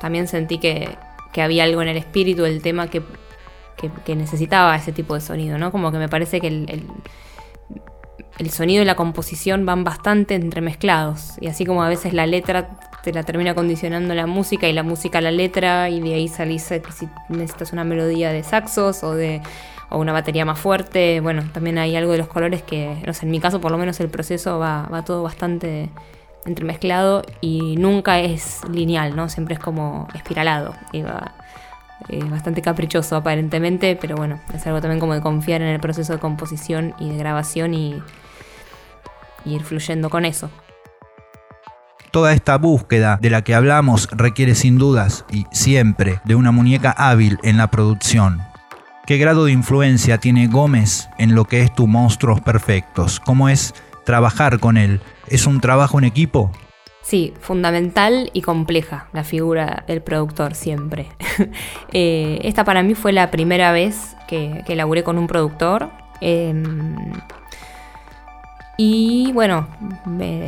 también 0.00 0.26
sentí 0.26 0.56
que, 0.56 0.96
había 1.36 1.64
algo 1.64 1.82
en 1.82 1.88
el 1.88 1.98
espíritu 1.98 2.44
del 2.44 2.62
tema 2.62 2.88
que, 2.88 3.02
necesitaba 4.06 4.74
ese 4.74 4.92
tipo 4.92 5.12
de 5.12 5.20
sonido, 5.20 5.58
¿no? 5.58 5.70
Como 5.70 5.92
que 5.92 5.98
me 5.98 6.08
parece 6.08 6.40
que 6.40 6.46
el, 6.46 6.86
el, 8.38 8.50
sonido 8.50 8.80
y 8.80 8.86
la 8.86 8.94
composición 8.94 9.66
van 9.66 9.84
bastante 9.84 10.34
entremezclados. 10.34 11.34
Y 11.42 11.48
así 11.48 11.66
como 11.66 11.82
a 11.82 11.90
veces 11.90 12.14
la 12.14 12.26
letra 12.26 12.78
te 13.02 13.12
la 13.12 13.22
termina 13.22 13.54
condicionando 13.54 14.14
la 14.14 14.26
música 14.26 14.68
y 14.68 14.72
la 14.72 14.82
música 14.82 15.20
la 15.20 15.30
letra, 15.30 15.88
y 15.90 16.00
de 16.00 16.14
ahí 16.14 16.28
salís 16.28 16.70
eh, 16.70 16.82
si 16.94 17.08
necesitas 17.28 17.72
una 17.72 17.84
melodía 17.84 18.32
de 18.32 18.42
saxos 18.42 19.02
o 19.02 19.14
de 19.14 19.42
o 19.90 19.98
una 19.98 20.12
batería 20.12 20.44
más 20.44 20.58
fuerte. 20.58 21.20
Bueno, 21.20 21.44
también 21.52 21.78
hay 21.78 21.96
algo 21.96 22.12
de 22.12 22.18
los 22.18 22.28
colores 22.28 22.62
que, 22.62 22.96
no 23.06 23.12
sé, 23.12 23.26
en 23.26 23.30
mi 23.30 23.40
caso 23.40 23.60
por 23.60 23.70
lo 23.70 23.78
menos 23.78 24.00
el 24.00 24.08
proceso 24.08 24.58
va, 24.58 24.88
va 24.92 25.04
todo 25.04 25.22
bastante 25.22 25.90
entremezclado 26.46 27.22
y 27.40 27.76
nunca 27.76 28.20
es 28.20 28.60
lineal, 28.70 29.14
¿no? 29.14 29.28
Siempre 29.28 29.54
es 29.54 29.60
como 29.60 30.08
espiralado. 30.14 30.74
Y 30.92 31.02
va, 31.02 31.34
eh, 32.08 32.24
bastante 32.24 32.62
caprichoso 32.62 33.16
aparentemente, 33.16 33.96
pero 34.00 34.16
bueno, 34.16 34.40
es 34.54 34.66
algo 34.66 34.80
también 34.80 34.98
como 34.98 35.14
de 35.14 35.20
confiar 35.20 35.62
en 35.62 35.68
el 35.68 35.80
proceso 35.80 36.12
de 36.14 36.18
composición 36.18 36.94
y 36.98 37.10
de 37.10 37.16
grabación 37.16 37.74
y, 37.74 38.02
y 39.44 39.54
ir 39.54 39.62
fluyendo 39.62 40.10
con 40.10 40.24
eso. 40.24 40.50
Toda 42.12 42.34
esta 42.34 42.58
búsqueda 42.58 43.18
de 43.22 43.30
la 43.30 43.40
que 43.40 43.54
hablamos 43.54 44.06
requiere 44.12 44.54
sin 44.54 44.76
dudas 44.76 45.24
y 45.32 45.46
siempre 45.50 46.20
de 46.24 46.34
una 46.34 46.50
muñeca 46.50 46.90
hábil 46.90 47.38
en 47.42 47.56
la 47.56 47.70
producción. 47.70 48.42
¿Qué 49.06 49.16
grado 49.16 49.46
de 49.46 49.52
influencia 49.52 50.18
tiene 50.18 50.46
Gómez 50.46 51.08
en 51.18 51.34
lo 51.34 51.46
que 51.46 51.62
es 51.62 51.74
tu 51.74 51.86
Monstruos 51.86 52.42
Perfectos? 52.42 53.18
¿Cómo 53.18 53.48
es 53.48 53.74
trabajar 54.04 54.60
con 54.60 54.76
él? 54.76 55.00
¿Es 55.26 55.46
un 55.46 55.62
trabajo 55.62 55.98
en 55.98 56.04
equipo? 56.04 56.52
Sí, 57.00 57.32
fundamental 57.40 58.28
y 58.34 58.42
compleja 58.42 59.08
la 59.14 59.24
figura 59.24 59.82
del 59.86 60.02
productor 60.02 60.54
siempre. 60.54 61.08
Eh, 61.94 62.40
esta 62.42 62.64
para 62.64 62.82
mí 62.82 62.94
fue 62.94 63.12
la 63.12 63.30
primera 63.30 63.72
vez 63.72 64.16
que, 64.26 64.62
que 64.66 64.76
laburé 64.76 65.02
con 65.02 65.18
un 65.18 65.26
productor. 65.26 65.90
Em, 66.20 66.96
y 68.78 69.32
bueno, 69.32 69.68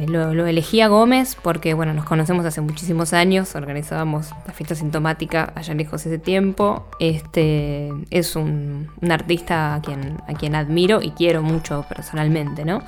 lo, 0.08 0.46
elegí 0.46 0.80
a 0.80 0.88
Gómez 0.88 1.36
porque 1.40 1.74
bueno, 1.74 1.92
nos 1.92 2.06
conocemos 2.06 2.46
hace 2.46 2.62
muchísimos 2.62 3.12
años, 3.12 3.54
organizábamos 3.54 4.30
la 4.46 4.54
fiesta 4.54 4.74
sintomática 4.74 5.52
allá 5.54 5.74
lejos 5.74 6.06
ese 6.06 6.18
tiempo. 6.18 6.86
Este 6.98 7.90
es 8.10 8.34
un, 8.34 8.88
artista 9.10 9.74
a 9.74 9.82
quien, 9.82 10.16
a 10.26 10.32
quien 10.32 10.54
admiro 10.54 11.02
y 11.02 11.10
quiero 11.10 11.42
mucho 11.42 11.84
personalmente, 11.88 12.64
¿no? 12.64 12.82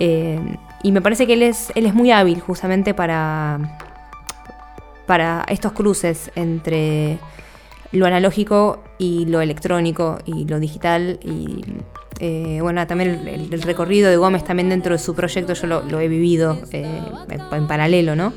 Eh, 0.00 0.38
y 0.82 0.92
me 0.92 1.00
parece 1.00 1.26
que 1.26 1.32
él 1.32 1.42
es, 1.42 1.72
él 1.74 1.86
es 1.86 1.94
muy 1.94 2.10
hábil 2.10 2.40
justamente 2.40 2.92
para, 2.92 3.78
para 5.06 5.46
estos 5.48 5.72
cruces 5.72 6.30
entre 6.34 7.18
lo 7.90 8.04
analógico 8.04 8.84
y 8.98 9.24
lo 9.24 9.40
electrónico 9.40 10.18
y 10.26 10.44
lo 10.44 10.60
digital. 10.60 11.18
Y 11.22 11.64
eh, 12.18 12.58
bueno, 12.60 12.86
también 12.86 13.28
el, 13.28 13.62
recorrido 13.62 14.10
de 14.10 14.16
Gómez 14.16 14.44
también 14.44 14.68
dentro 14.68 14.92
de 14.92 14.98
su 14.98 15.14
proyecto 15.14 15.54
yo 15.54 15.66
lo, 15.66 16.00
he 16.00 16.08
vivido 16.08 16.58
eh, 16.72 16.86
en, 17.52 17.66
paralelo, 17.66 18.16
¿no? 18.16 18.32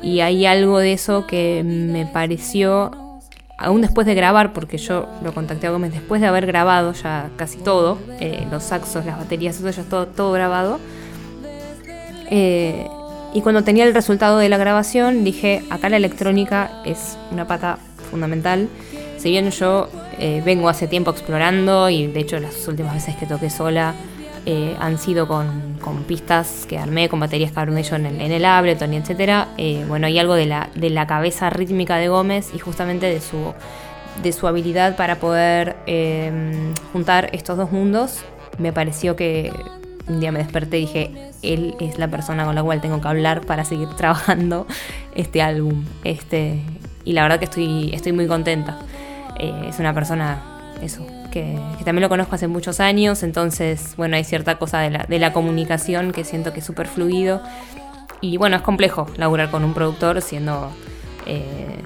y 0.00 0.20
hay 0.20 0.46
algo 0.46 0.78
de 0.78 0.94
eso 0.94 1.26
que 1.26 1.62
me 1.64 2.06
pareció 2.06 3.08
aún 3.58 3.82
después 3.82 4.06
de 4.06 4.14
grabar, 4.14 4.52
porque 4.52 4.78
yo 4.78 5.08
lo 5.22 5.34
contacté 5.34 5.66
a 5.66 5.70
Gómez 5.70 5.92
después 5.92 6.20
de 6.20 6.28
haber 6.28 6.46
grabado 6.46 6.92
ya 6.92 7.30
casi 7.36 7.58
todo, 7.58 7.98
eh, 8.20 8.46
los 8.50 8.62
saxos, 8.62 9.04
las 9.04 9.18
baterías, 9.18 9.58
eso 9.58 9.68
ya 9.68 9.82
todo, 9.82 10.06
todo 10.06 10.32
grabado. 10.32 10.78
Eh, 12.30 12.86
y 13.34 13.42
cuando 13.42 13.64
tenía 13.64 13.84
el 13.84 13.92
resultado 13.92 14.38
de 14.38 14.48
la 14.48 14.56
grabación, 14.56 15.24
dije, 15.24 15.62
acá 15.70 15.88
la 15.90 15.96
electrónica 15.96 16.70
es 16.86 17.18
una 17.30 17.46
pata 17.46 17.78
fundamental. 18.10 18.68
Si 19.18 19.28
bien 19.30 19.50
yo 19.50 19.90
eh, 20.18 20.42
vengo 20.44 20.68
hace 20.68 20.88
tiempo 20.88 21.10
explorando 21.10 21.88
y 21.90 22.06
de 22.06 22.20
hecho 22.20 22.38
las 22.38 22.66
últimas 22.68 22.94
veces 22.94 23.16
que 23.16 23.26
toqué 23.26 23.50
sola 23.50 23.94
eh, 24.50 24.74
han 24.80 24.96
sido 24.96 25.28
con, 25.28 25.76
pistas 26.06 26.64
que 26.66 26.78
armé, 26.78 27.10
con 27.10 27.20
baterías 27.20 27.52
que 27.52 27.60
armé 27.60 27.82
yo 27.82 27.96
en 27.96 28.06
el, 28.06 28.20
en 28.20 28.32
el 28.32 28.46
Ableton 28.46 28.94
y 28.94 28.96
etcétera. 28.96 29.48
Eh, 29.58 29.84
bueno, 29.86 30.06
hay 30.06 30.18
algo 30.18 30.34
de 30.34 30.46
la, 30.46 30.70
de 30.74 30.88
la 30.88 31.06
cabeza 31.06 31.50
rítmica 31.50 31.96
de 31.96 32.08
Gómez 32.08 32.52
y 32.54 32.58
justamente 32.58 33.04
de 33.04 33.20
su, 33.20 33.52
de 34.22 34.32
su 34.32 34.46
habilidad 34.46 34.96
para 34.96 35.16
poder 35.16 35.76
eh, 35.86 36.32
juntar 36.94 37.28
estos 37.34 37.58
dos 37.58 37.72
mundos. 37.72 38.24
Me 38.56 38.72
pareció 38.72 39.16
que 39.16 39.52
un 40.06 40.20
día 40.20 40.32
me 40.32 40.38
desperté 40.38 40.78
y 40.78 40.80
dije, 40.86 41.30
él 41.42 41.74
es 41.78 41.98
la 41.98 42.08
persona 42.08 42.46
con 42.46 42.54
la 42.54 42.62
cual 42.62 42.80
tengo 42.80 43.02
que 43.02 43.08
hablar 43.08 43.44
para 43.44 43.66
seguir 43.66 43.88
trabajando 43.98 44.66
este 45.14 45.42
álbum. 45.42 45.84
Este, 46.04 46.62
y 47.04 47.12
la 47.12 47.22
verdad 47.22 47.38
que 47.38 47.44
estoy, 47.44 47.90
estoy 47.92 48.12
muy 48.12 48.26
contenta. 48.26 48.78
Es 49.38 49.78
una 49.78 49.94
persona, 49.94 50.42
eso, 50.82 51.06
que, 51.30 51.58
también 51.84 52.02
lo 52.02 52.08
conozco 52.08 52.34
hace 52.34 52.48
muchos 52.48 52.80
años, 52.80 53.22
entonces, 53.22 53.94
bueno, 53.96 54.16
hay 54.16 54.24
cierta 54.24 54.58
cosa 54.58 54.80
de 54.80 54.90
la, 54.90 55.04
de 55.08 55.18
la 55.18 55.32
comunicación 55.32 56.12
que 56.12 56.24
siento 56.24 56.52
que 56.52 56.60
es 56.60 56.66
súper 56.66 56.86
fluido. 56.86 57.42
Y 58.20 58.36
bueno, 58.36 58.56
es 58.56 58.62
complejo 58.62 59.06
laburar 59.16 59.50
con 59.50 59.64
un 59.64 59.74
productor 59.74 60.20
siendo... 60.22 60.70
Eh, 61.26 61.82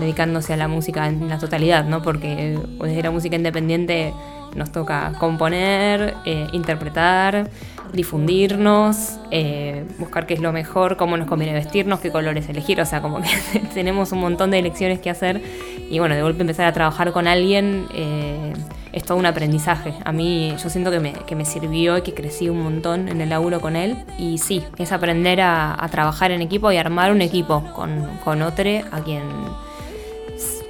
dedicándose 0.00 0.54
a 0.54 0.56
la 0.56 0.66
música 0.66 1.06
en 1.06 1.28
la 1.28 1.38
totalidad, 1.38 1.84
¿no? 1.84 2.02
Porque 2.02 2.58
desde 2.82 3.02
la 3.02 3.10
música 3.10 3.36
independiente 3.36 4.12
nos 4.56 4.72
toca 4.72 5.12
componer, 5.18 6.14
eh, 6.24 6.48
interpretar, 6.52 7.50
difundirnos, 7.92 9.18
eh, 9.30 9.84
buscar 9.98 10.26
qué 10.26 10.34
es 10.34 10.40
lo 10.40 10.52
mejor, 10.52 10.96
cómo 10.96 11.16
nos 11.16 11.26
conviene 11.26 11.52
vestirnos, 11.52 12.00
qué 12.00 12.10
colores 12.10 12.48
elegir, 12.48 12.80
o 12.80 12.86
sea, 12.86 13.02
como 13.02 13.20
que 13.20 13.28
tenemos 13.74 14.12
un 14.12 14.20
montón 14.20 14.50
de 14.50 14.58
elecciones 14.58 15.00
que 15.00 15.10
hacer 15.10 15.42
y 15.90 15.98
bueno, 15.98 16.14
de 16.14 16.22
golpe 16.22 16.42
empezar 16.42 16.66
a 16.66 16.72
trabajar 16.72 17.12
con 17.12 17.26
alguien 17.26 17.86
eh, 17.92 18.52
es 18.92 19.04
todo 19.04 19.18
un 19.18 19.26
aprendizaje. 19.26 19.94
A 20.04 20.12
mí 20.12 20.54
yo 20.62 20.70
siento 20.70 20.90
que 20.90 21.00
me, 21.00 21.12
que 21.12 21.36
me, 21.36 21.44
sirvió 21.44 21.98
y 21.98 22.02
que 22.02 22.14
crecí 22.14 22.48
un 22.48 22.62
montón 22.62 23.08
en 23.08 23.20
el 23.20 23.30
laburo 23.30 23.60
con 23.60 23.76
él 23.76 23.96
y 24.18 24.38
sí, 24.38 24.62
es 24.78 24.92
aprender 24.92 25.40
a, 25.40 25.76
trabajar 25.90 26.30
en 26.30 26.40
equipo 26.40 26.70
y 26.70 26.76
armar 26.76 27.10
un 27.10 27.20
equipo 27.20 27.64
con, 27.74 28.06
con 28.24 28.42
otro 28.42 28.60
a 28.92 29.00
quien 29.00 29.22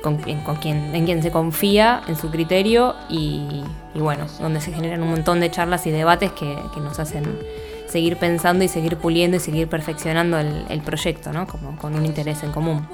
con, 0.03 0.19
quien, 0.19 0.95
en 0.95 1.05
quien 1.05 1.23
se 1.23 1.31
confía, 1.31 2.03
en 2.07 2.17
su 2.17 2.31
criterio 2.31 2.95
y, 3.09 3.63
bueno, 3.95 4.27
donde 4.41 4.61
se 4.61 4.73
generan 4.73 5.03
un 5.03 5.11
montón 5.11 5.41
de 5.41 5.51
charlas 5.51 5.87
y 5.87 5.91
debates 5.91 6.33
que, 6.33 6.57
nos 6.81 6.99
hacen 6.99 7.25
seguir 7.89 8.17
pensando 8.17 8.65
y 8.65 8.69
seguir 8.69 8.97
puliendo 8.97 9.37
y 9.37 9.41
seguir 9.41 9.69
perfeccionando 9.69 10.39
el, 10.39 10.81
proyecto, 10.85 11.33
¿no? 11.33 11.47
Como 11.47 11.77
con 11.77 11.95
un 11.95 12.07
interés 12.07 12.43
en 12.43 12.53
común. 12.53 12.87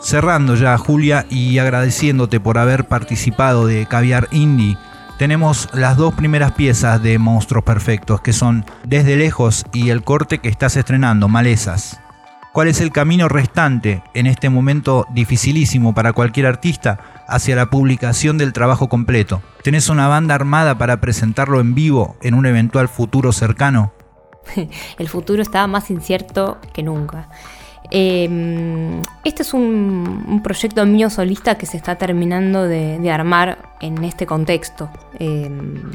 Cerrando 0.00 0.54
ya, 0.54 0.76
Julia, 0.78 1.26
y 1.28 1.58
agradeciéndote 1.58 2.40
por 2.40 2.58
haber 2.58 2.84
participado 2.84 3.66
de 3.66 3.86
Caviar 3.86 4.28
Indie, 4.30 4.76
tenemos 5.18 5.68
las 5.72 5.96
dos 5.96 6.14
primeras 6.14 6.52
piezas 6.52 7.02
de 7.02 7.18
Monstruos 7.18 7.64
Perfectos, 7.64 8.20
que 8.20 8.32
son 8.32 8.64
Desde 8.84 9.16
Lejos 9.16 9.64
y 9.72 9.90
el 9.90 10.02
corte 10.04 10.38
que 10.38 10.48
estás 10.48 10.76
estrenando, 10.76 11.28
Malezas 11.28 12.00
cuál 12.58 12.66
es 12.66 12.80
el 12.80 12.90
camino 12.90 13.28
restante 13.28 14.02
en 14.14 14.26
este 14.26 14.50
momento 14.50 15.06
dificilísimo 15.10 15.94
para 15.94 16.12
cualquier 16.12 16.46
artista 16.46 16.98
hacia 17.28 17.54
la 17.54 17.70
publicación 17.70 18.36
del 18.36 18.52
trabajo 18.52 18.88
completo. 18.88 19.42
¿Tenés 19.62 19.88
una 19.88 20.08
banda 20.08 20.34
armada 20.34 20.76
para 20.76 21.00
presentarlo 21.00 21.60
en 21.60 21.76
vivo 21.76 22.16
en 22.20 22.34
un 22.34 22.46
eventual 22.46 22.88
futuro 22.88 23.30
cercano? 23.30 23.92
El 24.98 25.08
futuro 25.08 25.40
está 25.40 25.64
más 25.68 25.88
incierto 25.88 26.58
que 26.72 26.82
nunca. 26.82 27.28
Em, 27.92 29.02
este 29.22 29.42
es 29.42 29.54
un, 29.54 30.40
proyecto 30.42 30.84
mío 30.84 31.10
solista 31.10 31.56
que 31.58 31.66
se 31.66 31.76
está 31.76 31.94
terminando 31.94 32.64
de, 32.64 33.08
armar 33.08 33.76
en 33.80 34.02
este 34.02 34.26
contexto. 34.26 34.90
Em, 35.20 35.92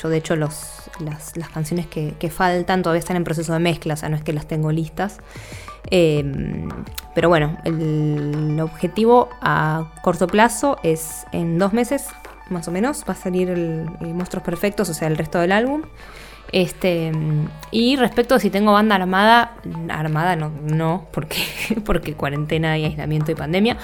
yo 0.00 0.08
de 0.08 0.18
hecho 0.18 0.36
las, 1.00 1.32
canciones 1.52 1.86
que, 1.86 2.14
que, 2.18 2.30
faltan 2.30 2.82
todavía 2.82 3.00
están 3.00 3.16
en 3.16 3.24
proceso 3.24 3.52
de 3.52 3.58
mezcla, 3.58 3.94
o 3.94 3.96
sea, 3.96 4.08
no 4.08 4.16
es 4.16 4.22
que 4.22 4.32
las 4.32 4.46
tengo 4.46 4.72
listas. 4.72 5.18
Em, 5.90 6.68
pero 7.14 7.28
bueno, 7.28 7.58
el 7.64 8.58
objetivo 8.60 9.28
a 9.40 9.92
corto 10.02 10.26
plazo 10.26 10.78
es 10.82 11.26
en 11.32 11.58
dos 11.58 11.72
meses, 11.72 12.06
más 12.50 12.68
o 12.68 12.70
menos, 12.70 13.04
va 13.08 13.12
a 13.12 13.16
salir 13.16 13.50
el, 13.50 13.86
Monstruos 14.00 14.44
Perfectos, 14.44 14.88
o 14.88 14.94
sea, 14.94 15.08
el 15.08 15.16
resto 15.16 15.38
del 15.38 15.52
álbum. 15.52 15.82
Este, 16.52 17.10
y 17.70 17.96
respecto 17.96 18.36
a 18.36 18.38
si 18.38 18.50
tengo 18.50 18.72
banda 18.72 18.94
armada, 18.94 19.56
armada 19.88 20.36
no, 20.36 20.52
no 20.62 21.06
porque, 21.12 21.38
porque 21.84 22.14
cuarentena 22.14 22.78
y 22.78 22.84
aislamiento 22.84 23.32
y 23.32 23.34
pandemia. 23.34 23.76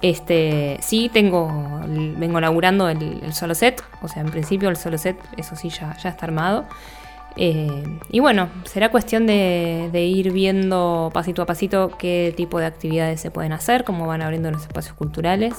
Este, 0.00 0.78
sí 0.80 1.10
tengo, 1.12 1.48
vengo 1.86 2.40
laburando 2.40 2.88
el, 2.88 3.32
solo 3.32 3.54
set, 3.54 3.82
o 4.02 4.08
sea, 4.08 4.22
en 4.22 4.30
principio 4.30 4.68
el 4.68 4.76
solo 4.76 4.98
set, 4.98 5.16
eso 5.36 5.54
sí, 5.56 5.68
ya, 5.68 5.96
ya 5.96 6.10
está 6.10 6.26
armado. 6.26 6.66
Eh, 7.36 7.98
y 8.10 8.20
bueno, 8.20 8.48
será 8.64 8.90
cuestión 8.90 9.26
de, 9.26 9.90
ir 9.94 10.32
viendo 10.32 11.10
pasito 11.12 11.42
a 11.42 11.46
pasito 11.46 11.90
qué 11.98 12.34
tipo 12.36 12.58
de 12.58 12.66
actividades 12.66 13.20
se 13.20 13.30
pueden 13.30 13.52
hacer, 13.52 13.84
cómo 13.84 14.06
van 14.06 14.22
abriendo 14.22 14.50
los 14.50 14.62
espacios 14.62 14.94
culturales. 14.94 15.54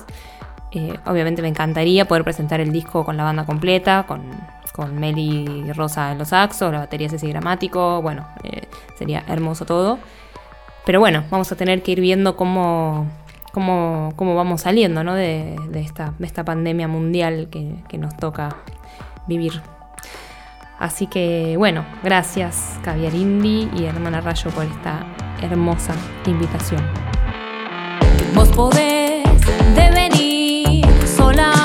Eh, 0.73 0.97
obviamente 1.05 1.41
me 1.41 1.47
encantaría 1.47 2.05
poder 2.05 2.23
presentar 2.23 2.59
el 2.59 2.71
disco 2.71 3.05
con 3.05 3.15
la 3.15 3.23
banda 3.23 3.45
completa, 3.45 4.05
con, 4.07 4.23
con 4.73 4.99
Meli 4.99 5.71
Rosa 5.73 6.11
en 6.11 6.17
los 6.17 6.29
saxos, 6.29 6.71
la 6.71 6.79
batería 6.79 7.09
Ceci 7.09 7.29
Gramático, 7.29 8.01
bueno, 8.01 8.27
eh, 8.43 8.67
sería 8.97 9.23
hermoso 9.27 9.65
todo. 9.65 9.99
Pero 10.85 10.99
bueno, 10.99 11.23
vamos 11.29 11.51
a 11.51 11.55
tener 11.55 11.83
que 11.83 11.91
ir 11.91 12.01
viendo 12.01 12.35
cómo, 12.35 13.05
cómo, 13.51 14.13
cómo 14.15 14.35
vamos 14.35 14.61
saliendo 14.61 15.03
¿no? 15.03 15.13
de, 15.13 15.55
de, 15.69 15.79
esta, 15.79 16.13
de 16.17 16.25
esta 16.25 16.43
pandemia 16.43 16.87
mundial 16.87 17.49
que, 17.51 17.75
que 17.87 17.97
nos 17.97 18.17
toca 18.17 18.57
vivir. 19.27 19.61
Así 20.79 21.07
que 21.07 21.55
bueno, 21.55 21.85
gracias 22.03 22.79
Caviar 22.83 23.13
Indy 23.13 23.69
y 23.77 23.85
Hermana 23.85 24.21
Rayo 24.21 24.49
por 24.51 24.65
esta 24.65 25.05
hermosa 25.41 25.93
invitación. 26.25 26.81
Vos 28.33 28.49
podés 28.49 29.02
sola 31.23 31.62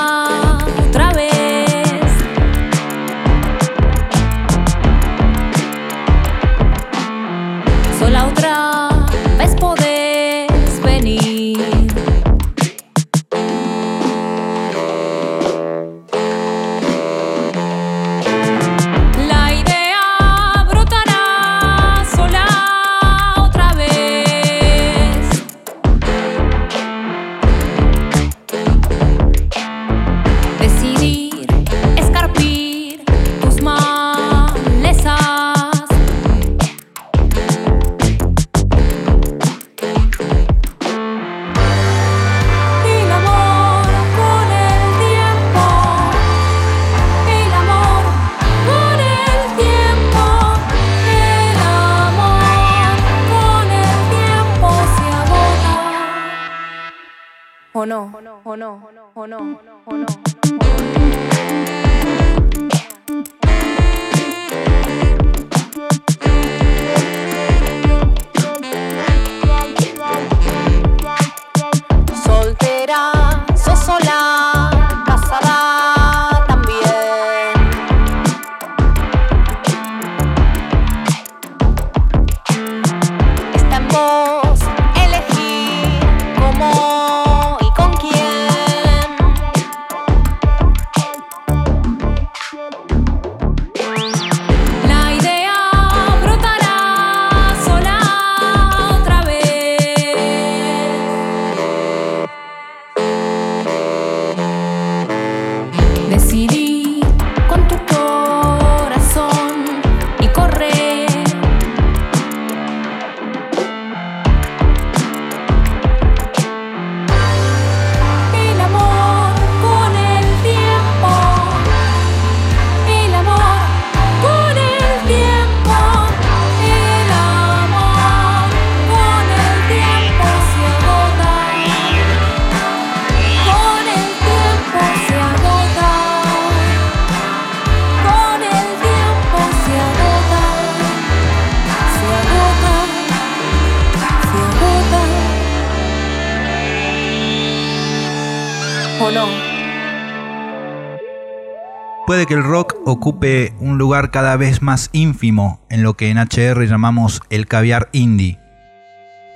que 152.29 152.35
el 152.35 152.43
rock 152.43 152.75
ocupe 152.85 153.53
un 153.59 153.79
lugar 153.79 154.11
cada 154.11 154.37
vez 154.37 154.61
más 154.61 154.91
ínfimo 154.93 155.65
en 155.67 155.81
lo 155.81 155.95
que 155.95 156.11
en 156.11 156.19
HR 156.19 156.63
llamamos 156.67 157.21
el 157.31 157.47
caviar 157.47 157.89
indie. 157.91 158.37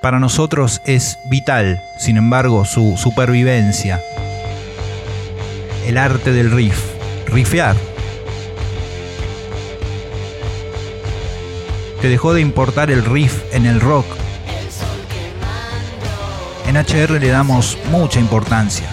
Para 0.03 0.19
nosotros 0.19 0.79
es 0.85 1.17
vital, 1.31 1.81
sin 1.97 2.17
embargo, 2.17 2.65
su 2.65 2.95
supervivencia. 2.95 3.99
El 5.87 5.97
arte 5.97 6.33
del 6.33 6.51
riff, 6.51 6.79
riffear. 7.25 7.75
Que 11.99 12.09
dejó 12.09 12.35
de 12.35 12.41
importar 12.41 12.91
el 12.91 13.03
riff 13.03 13.41
en 13.53 13.65
el 13.65 13.81
rock. 13.81 14.05
En 16.67 16.77
HR 16.77 17.19
le 17.19 17.29
damos 17.29 17.75
mucha 17.89 18.19
importancia 18.19 18.87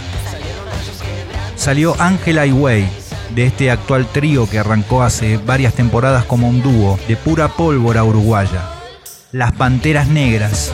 salió 1.61 1.95
Angela 1.99 2.47
y 2.47 2.53
Way, 2.53 2.89
de 3.35 3.47
este 3.47 3.71
actual 3.71 4.07
trío 4.07 4.49
que 4.49 4.59
arrancó 4.59 5.03
hace 5.03 5.37
varias 5.37 5.75
temporadas 5.75 6.25
como 6.25 6.49
un 6.49 6.63
dúo 6.63 6.99
de 7.09 7.17
pura 7.17 7.49
pólvora 7.49 8.05
uruguaya. 8.05 8.63
Las 9.33 9.53
Panteras 9.53 10.09
Negras. 10.09 10.73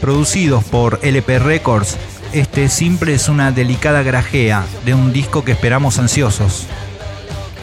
Producidos 0.00 0.64
por 0.64 0.98
LP 1.02 1.38
Records, 1.38 1.96
este 2.32 2.68
simple 2.68 3.14
es 3.14 3.28
una 3.28 3.52
delicada 3.52 4.02
grajea 4.02 4.64
de 4.84 4.94
un 4.94 5.12
disco 5.12 5.44
que 5.44 5.52
esperamos 5.52 5.98
ansiosos. 5.98 6.66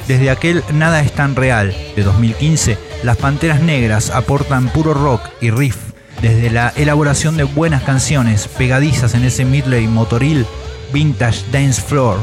Desde 0.08 0.30
aquel 0.30 0.64
Nada 0.74 1.02
es 1.02 1.12
tan 1.12 1.36
real 1.36 1.76
de 1.96 2.04
2015, 2.04 2.78
las 3.04 3.18
Panteras 3.18 3.62
Negras 3.62 4.10
aportan 4.10 4.70
puro 4.70 4.94
rock 4.94 5.22
y 5.42 5.52
riff 5.52 5.90
desde 6.22 6.50
la 6.50 6.74
elaboración 6.76 7.38
de 7.38 7.44
buenas 7.44 7.84
canciones 7.84 8.48
pegadizas 8.48 9.14
en 9.14 9.24
ese 9.24 9.46
midley 9.46 9.88
motoril 9.88 10.46
vintage 10.94 11.44
dance 11.52 11.82
floor. 11.82 12.18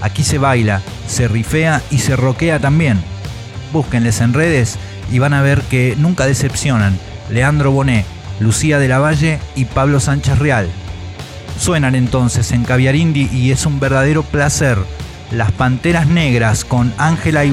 Aquí 0.00 0.22
se 0.22 0.38
baila, 0.38 0.80
se 1.06 1.28
rifea 1.28 1.82
y 1.90 1.98
se 1.98 2.16
roquea 2.16 2.58
también. 2.58 3.02
Búsquenles 3.72 4.20
en 4.20 4.32
redes 4.32 4.78
y 5.10 5.18
van 5.18 5.34
a 5.34 5.42
ver 5.42 5.62
que 5.62 5.94
nunca 5.98 6.26
decepcionan. 6.26 6.98
Leandro 7.30 7.70
Bonet, 7.70 8.04
Lucía 8.40 8.78
de 8.78 8.88
la 8.88 8.98
Valle 8.98 9.38
y 9.56 9.64
Pablo 9.64 10.00
Sánchez 10.00 10.38
Real. 10.38 10.68
Suenan 11.58 11.94
entonces 11.94 12.52
en 12.52 12.64
Caviar 12.64 12.94
Indie 12.94 13.28
y 13.32 13.50
es 13.50 13.66
un 13.66 13.80
verdadero 13.80 14.22
placer. 14.22 14.78
Las 15.32 15.52
Panteras 15.52 16.06
Negras 16.06 16.64
con 16.64 16.92
Ángela 16.98 17.44
y 17.44 17.50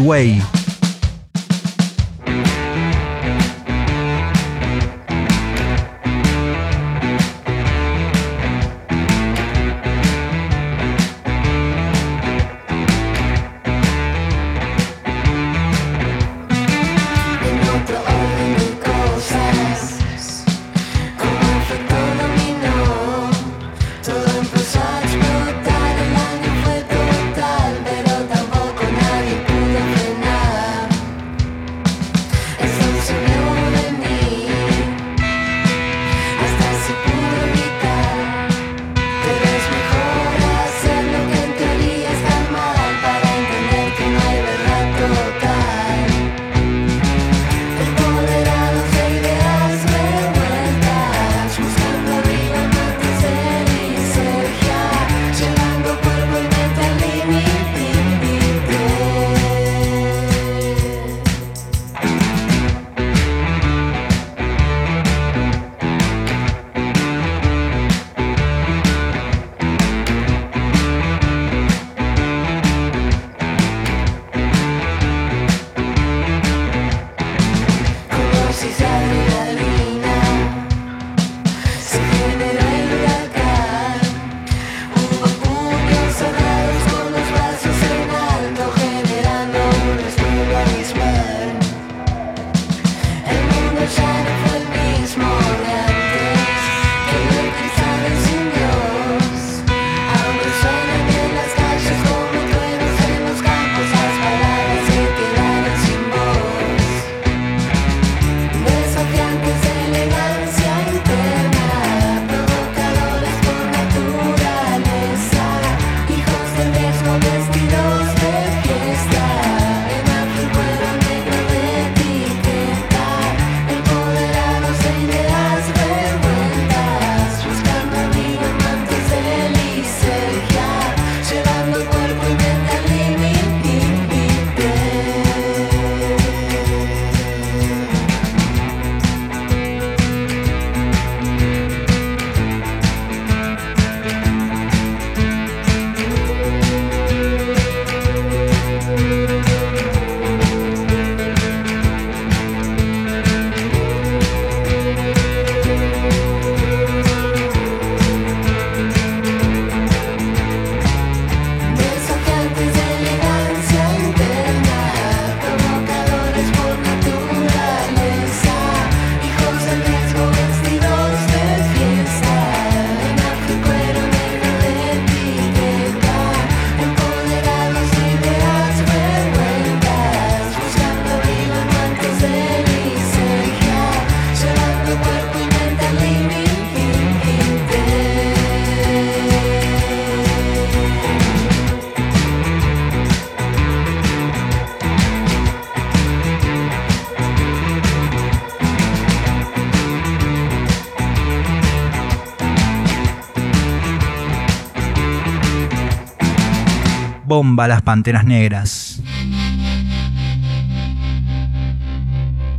Bomba 207.26 207.68
las 207.68 207.82
Panteras 207.82 208.26
Negras. 208.26 209.02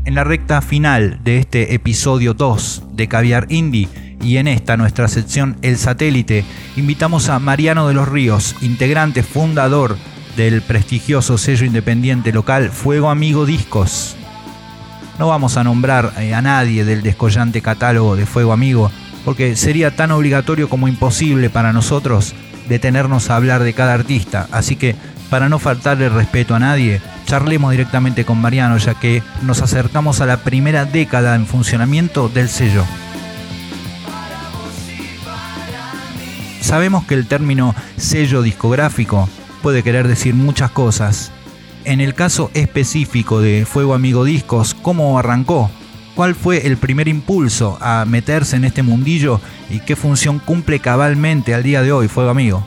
En 0.05 0.15
la 0.15 0.25
recta 0.25 0.61
final 0.61 1.21
de 1.23 1.39
este 1.39 1.75
episodio 1.75 2.35
2 2.35 2.85
de 2.93 3.09
Caviar 3.09 3.47
Indie 3.49 3.89
y 4.21 4.39
en 4.39 4.49
esta 4.49 4.77
nuestra 4.77 5.09
sección 5.09 5.57
El 5.63 5.77
Satélite, 5.79 6.45
invitamos 6.77 7.29
a 7.29 7.39
Mariano 7.39 7.87
de 7.87 7.95
los 7.95 8.09
Ríos, 8.09 8.57
integrante 8.61 9.23
fundador 9.23 9.97
del 10.37 10.63
prestigioso 10.63 11.39
sello 11.39 11.65
independiente 11.65 12.33
local 12.33 12.71
Fuego 12.71 13.11
Amigo 13.11 13.47
Discos. 13.47 14.17
No 15.19 15.29
vamos 15.29 15.57
a 15.57 15.65
nombrar 15.65 16.13
eh, 16.19 16.35
a 16.35 16.43
nadie 16.43 16.85
del 16.85 17.03
descollante 17.03 17.63
catálogo 17.63 18.17
de 18.17 18.27
Fuego 18.27 18.53
Amigo, 18.53 18.91
porque 19.25 19.57
sería 19.57 19.95
tan 19.95 20.11
obligatorio 20.11 20.69
como 20.69 20.89
imposible 20.89 21.51
para 21.51 21.73
nosotros 21.73 22.35
detenernos 22.69 23.31
a 23.31 23.37
hablar 23.37 23.63
de 23.63 23.73
cada 23.73 23.95
artista, 23.95 24.49
así 24.53 24.77
que 24.77 24.97
para 25.31 25.49
no 25.49 25.59
faltarle 25.59 26.09
respeto 26.09 26.55
a 26.55 26.61
nadie, 26.61 27.01
charlemos 27.27 27.73
directamente 27.73 28.25
con 28.25 28.41
Mariano 28.41 28.79
ya 28.79 28.95
que 28.95 29.23
nos 29.43 29.61
acercamos 29.61 30.21
a 30.21 30.27
la 30.27 30.39
primera 30.39 30.85
década 30.85 31.35
en 31.35 31.47
funcionamiento 31.47 32.29
del 32.29 32.49
sello. 32.49 32.85
Sabemos 36.61 37.05
que 37.05 37.15
el 37.15 37.27
término 37.27 37.75
sello 37.97 38.43
discográfico 38.43 39.29
puede 39.63 39.83
querer 39.83 40.09
decir 40.09 40.35
muchas 40.35 40.71
cosas. 40.71 41.31
En 41.85 42.01
el 42.01 42.15
caso 42.15 42.51
específico 42.55 43.41
de 43.41 43.65
Fuego 43.65 43.95
Amigo 43.95 44.25
Discos, 44.25 44.75
¿cómo 44.75 45.19
arrancó? 45.19 45.71
¿Cuál 46.17 46.35
fue 46.35 46.67
el 46.67 46.79
primer 46.79 47.09
impulso 47.09 47.77
a 47.79 48.07
meterse 48.07 48.57
en 48.57 48.65
este 48.65 48.83
mundillo 48.83 49.39
y 49.69 49.81
qué 49.81 49.97
función 49.97 50.39
cumple 50.39 50.81
cabalmente 50.81 51.55
al 51.55 51.63
día 51.63 51.83
de 51.83 51.93
hoy 51.93 52.09
Fuego 52.09 52.31
Amigo? 52.31 52.67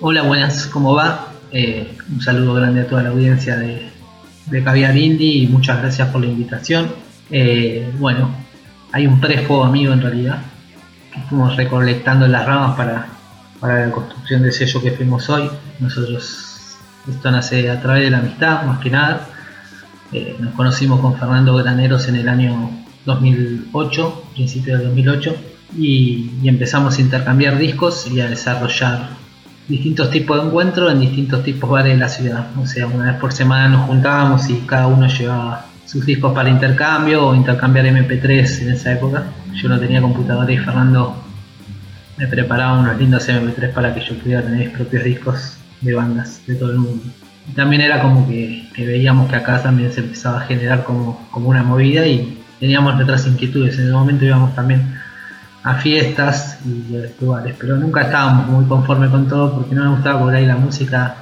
Hola, 0.00 0.22
buenas, 0.22 0.66
¿cómo 0.66 0.94
va? 0.94 1.26
Eh, 1.50 1.98
un 2.08 2.22
saludo 2.22 2.54
grande 2.54 2.82
a 2.82 2.86
toda 2.86 3.02
la 3.02 3.08
audiencia 3.08 3.56
de, 3.56 3.90
de 4.46 4.62
Caviar 4.62 4.96
Indie 4.96 5.42
y 5.42 5.48
muchas 5.48 5.80
gracias 5.80 6.06
por 6.10 6.20
la 6.20 6.28
invitación. 6.28 6.86
Eh, 7.32 7.92
bueno, 7.98 8.30
hay 8.92 9.08
un 9.08 9.20
pre-fuego 9.20 9.64
amigo 9.64 9.92
en 9.92 10.00
realidad, 10.00 10.42
que 11.12 11.20
fuimos 11.22 11.56
recolectando 11.56 12.28
las 12.28 12.46
ramas 12.46 12.76
para, 12.76 13.08
para 13.58 13.86
la 13.86 13.92
construcción 13.92 14.42
del 14.42 14.52
sello 14.52 14.80
que 14.80 14.92
fuimos 14.92 15.28
hoy. 15.30 15.50
Nosotros, 15.80 16.76
esto 17.10 17.30
nace 17.32 17.68
a 17.72 17.80
través 17.82 18.04
de 18.04 18.10
la 18.10 18.18
amistad, 18.18 18.62
más 18.62 18.78
que 18.78 18.90
nada. 18.90 19.26
Eh, 20.12 20.36
nos 20.38 20.54
conocimos 20.54 21.00
con 21.00 21.18
Fernando 21.18 21.56
Graneros 21.56 22.06
en 22.06 22.14
el 22.14 22.28
año 22.28 22.83
2008, 23.04 24.24
principio 24.34 24.78
del 24.78 24.86
2008, 24.88 25.36
y, 25.76 26.30
empezamos 26.44 26.98
a 26.98 27.00
intercambiar 27.00 27.58
discos 27.58 28.06
y 28.10 28.20
a 28.20 28.28
desarrollar 28.28 29.08
distintos 29.68 30.10
tipos 30.10 30.40
de 30.40 30.46
encuentros 30.46 30.92
en 30.92 31.00
distintos 31.00 31.42
tipos 31.42 31.70
de 31.70 31.74
bares 31.74 31.92
de 31.94 31.98
la 31.98 32.08
ciudad. 32.08 32.46
O 32.60 32.66
sea, 32.66 32.86
una 32.86 33.12
vez 33.12 33.20
por 33.20 33.32
semana 33.32 33.68
nos 33.68 33.86
juntábamos 33.86 34.48
y 34.50 34.54
cada 34.66 34.86
uno 34.86 35.08
llevaba 35.08 35.66
sus 35.86 36.04
discos 36.04 36.32
para 36.32 36.50
intercambio 36.50 37.28
o 37.28 37.34
intercambiar 37.34 37.86
MP3 37.86 38.62
en 38.62 38.72
esa 38.72 38.92
época. 38.92 39.24
Yo 39.54 39.68
no 39.68 39.78
tenía 39.80 40.02
computadora 40.02 40.52
y 40.52 40.58
Fernando 40.58 41.16
me 42.16 42.26
preparaba 42.26 42.78
unos 42.78 42.98
lindos 42.98 43.28
MP3 43.28 43.72
para 43.72 43.94
que 43.94 44.00
yo 44.00 44.14
pudiera 44.18 44.42
tener 44.42 44.58
mis 44.58 44.70
propios 44.70 45.04
discos 45.04 45.56
de 45.80 45.94
bandas 45.94 46.42
de 46.46 46.54
todo 46.54 46.70
el 46.70 46.78
mundo. 46.78 47.04
También 47.54 47.82
era 47.82 48.00
como 48.00 48.26
que, 48.26 48.68
que 48.74 48.86
veíamos 48.86 49.28
que 49.28 49.36
acá 49.36 49.62
también 49.62 49.92
se 49.92 50.00
empezaba 50.00 50.38
a 50.38 50.46
generar 50.46 50.84
como, 50.84 51.26
como 51.30 51.48
una 51.48 51.62
movida 51.62 52.06
y 52.06 52.43
teníamos 52.60 52.94
nuestras 52.94 53.26
inquietudes. 53.26 53.78
En 53.78 53.84
ese 53.84 53.92
momento 53.92 54.24
íbamos 54.24 54.54
también 54.54 54.98
a 55.62 55.74
fiestas 55.76 56.58
y 56.64 56.96
a 56.96 57.08
lugares, 57.20 57.56
pero 57.58 57.76
nunca 57.76 58.02
estábamos 58.02 58.48
muy 58.48 58.66
conformes 58.66 59.10
con 59.10 59.28
todo 59.28 59.54
porque 59.54 59.74
no 59.74 59.84
nos 59.84 59.94
gustaba 59.96 60.20
por 60.20 60.34
ahí 60.34 60.46
la 60.46 60.56
música 60.56 61.16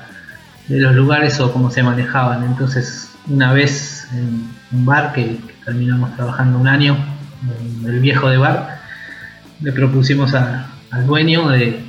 de 0.68 0.80
los 0.80 0.94
lugares 0.94 1.38
o 1.40 1.52
cómo 1.52 1.70
se 1.70 1.82
manejaban. 1.82 2.44
Entonces, 2.44 3.10
una 3.28 3.52
vez 3.52 4.08
en 4.12 4.48
un 4.72 4.84
bar 4.84 5.12
que, 5.12 5.38
terminamos 5.64 6.14
trabajando 6.16 6.58
un 6.58 6.66
año, 6.66 6.96
en 7.82 7.88
el 7.88 8.00
viejo 8.00 8.28
de 8.28 8.36
bar, 8.36 8.80
le 9.60 9.70
propusimos 9.70 10.34
al 10.34 11.06
dueño 11.06 11.48
de, 11.50 11.80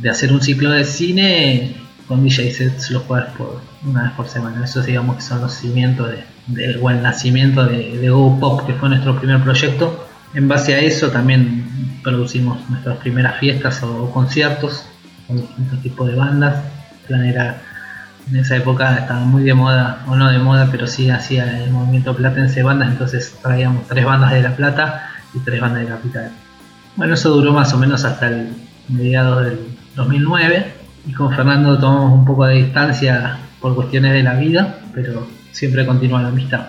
de 0.00 0.10
hacer 0.10 0.32
un 0.32 0.42
ciclo 0.42 0.70
de 0.70 0.84
cine 0.84 1.76
con 2.06 2.22
DJ 2.22 2.52
sets 2.52 2.90
los 2.90 3.04
jueves 3.04 3.30
por 3.38 3.62
una 3.84 4.02
vez 4.02 4.12
por 4.12 4.28
semana. 4.28 4.64
Esos 4.64 4.84
digamos 4.84 5.16
que 5.16 5.22
son 5.22 5.40
los 5.40 5.54
cimientos 5.54 6.10
de, 6.10 6.24
del 6.46 6.78
buen 6.78 7.02
nacimiento 7.02 7.64
de, 7.64 7.98
de 7.98 8.10
Go 8.10 8.38
Pop, 8.38 8.66
que 8.66 8.74
fue 8.74 8.88
nuestro 8.88 9.18
primer 9.18 9.42
proyecto. 9.42 10.06
En 10.34 10.48
base 10.48 10.74
a 10.74 10.80
eso 10.80 11.10
también 11.10 12.00
producimos 12.02 12.58
nuestras 12.68 12.98
primeras 12.98 13.38
fiestas 13.38 13.82
o, 13.82 14.10
conciertos 14.10 14.84
con 15.26 15.36
distintos 15.36 15.80
tipos 15.80 16.08
de 16.08 16.14
bandas. 16.14 16.64
El 17.00 17.06
plan 17.06 17.24
era, 17.24 17.62
en 18.30 18.36
esa 18.36 18.56
época 18.56 18.96
estaba 18.96 19.20
muy 19.20 19.42
de 19.44 19.54
moda, 19.54 20.04
o 20.06 20.16
no 20.16 20.30
de 20.30 20.38
moda, 20.38 20.68
pero 20.70 20.86
sí 20.86 21.10
hacía 21.10 21.64
el 21.64 21.70
movimiento 21.70 22.14
platense 22.14 22.62
bandas, 22.62 22.90
entonces 22.90 23.38
traíamos 23.42 23.86
tres 23.88 24.04
bandas 24.04 24.32
de 24.32 24.42
La 24.42 24.54
Plata 24.54 25.10
y 25.32 25.38
tres 25.38 25.60
bandas 25.60 25.82
de 25.82 25.88
Capital. 25.88 26.30
Bueno, 26.96 27.14
eso 27.14 27.30
duró 27.30 27.52
más 27.52 27.72
o 27.72 27.78
menos 27.78 28.04
hasta 28.04 28.28
el 28.28 28.48
mediados 28.88 29.44
del 29.44 29.58
2009 29.96 30.74
y 31.06 31.12
con 31.12 31.34
Fernando 31.34 31.78
tomamos 31.78 32.12
un 32.12 32.24
poco 32.24 32.46
de 32.46 32.56
distancia 32.56 33.38
por 33.60 33.74
cuestiones 33.74 34.12
de 34.12 34.22
la 34.22 34.34
vida, 34.34 34.78
pero 34.94 35.26
siempre 35.54 35.86
continúa 35.86 36.20
la 36.20 36.28
amistad. 36.28 36.66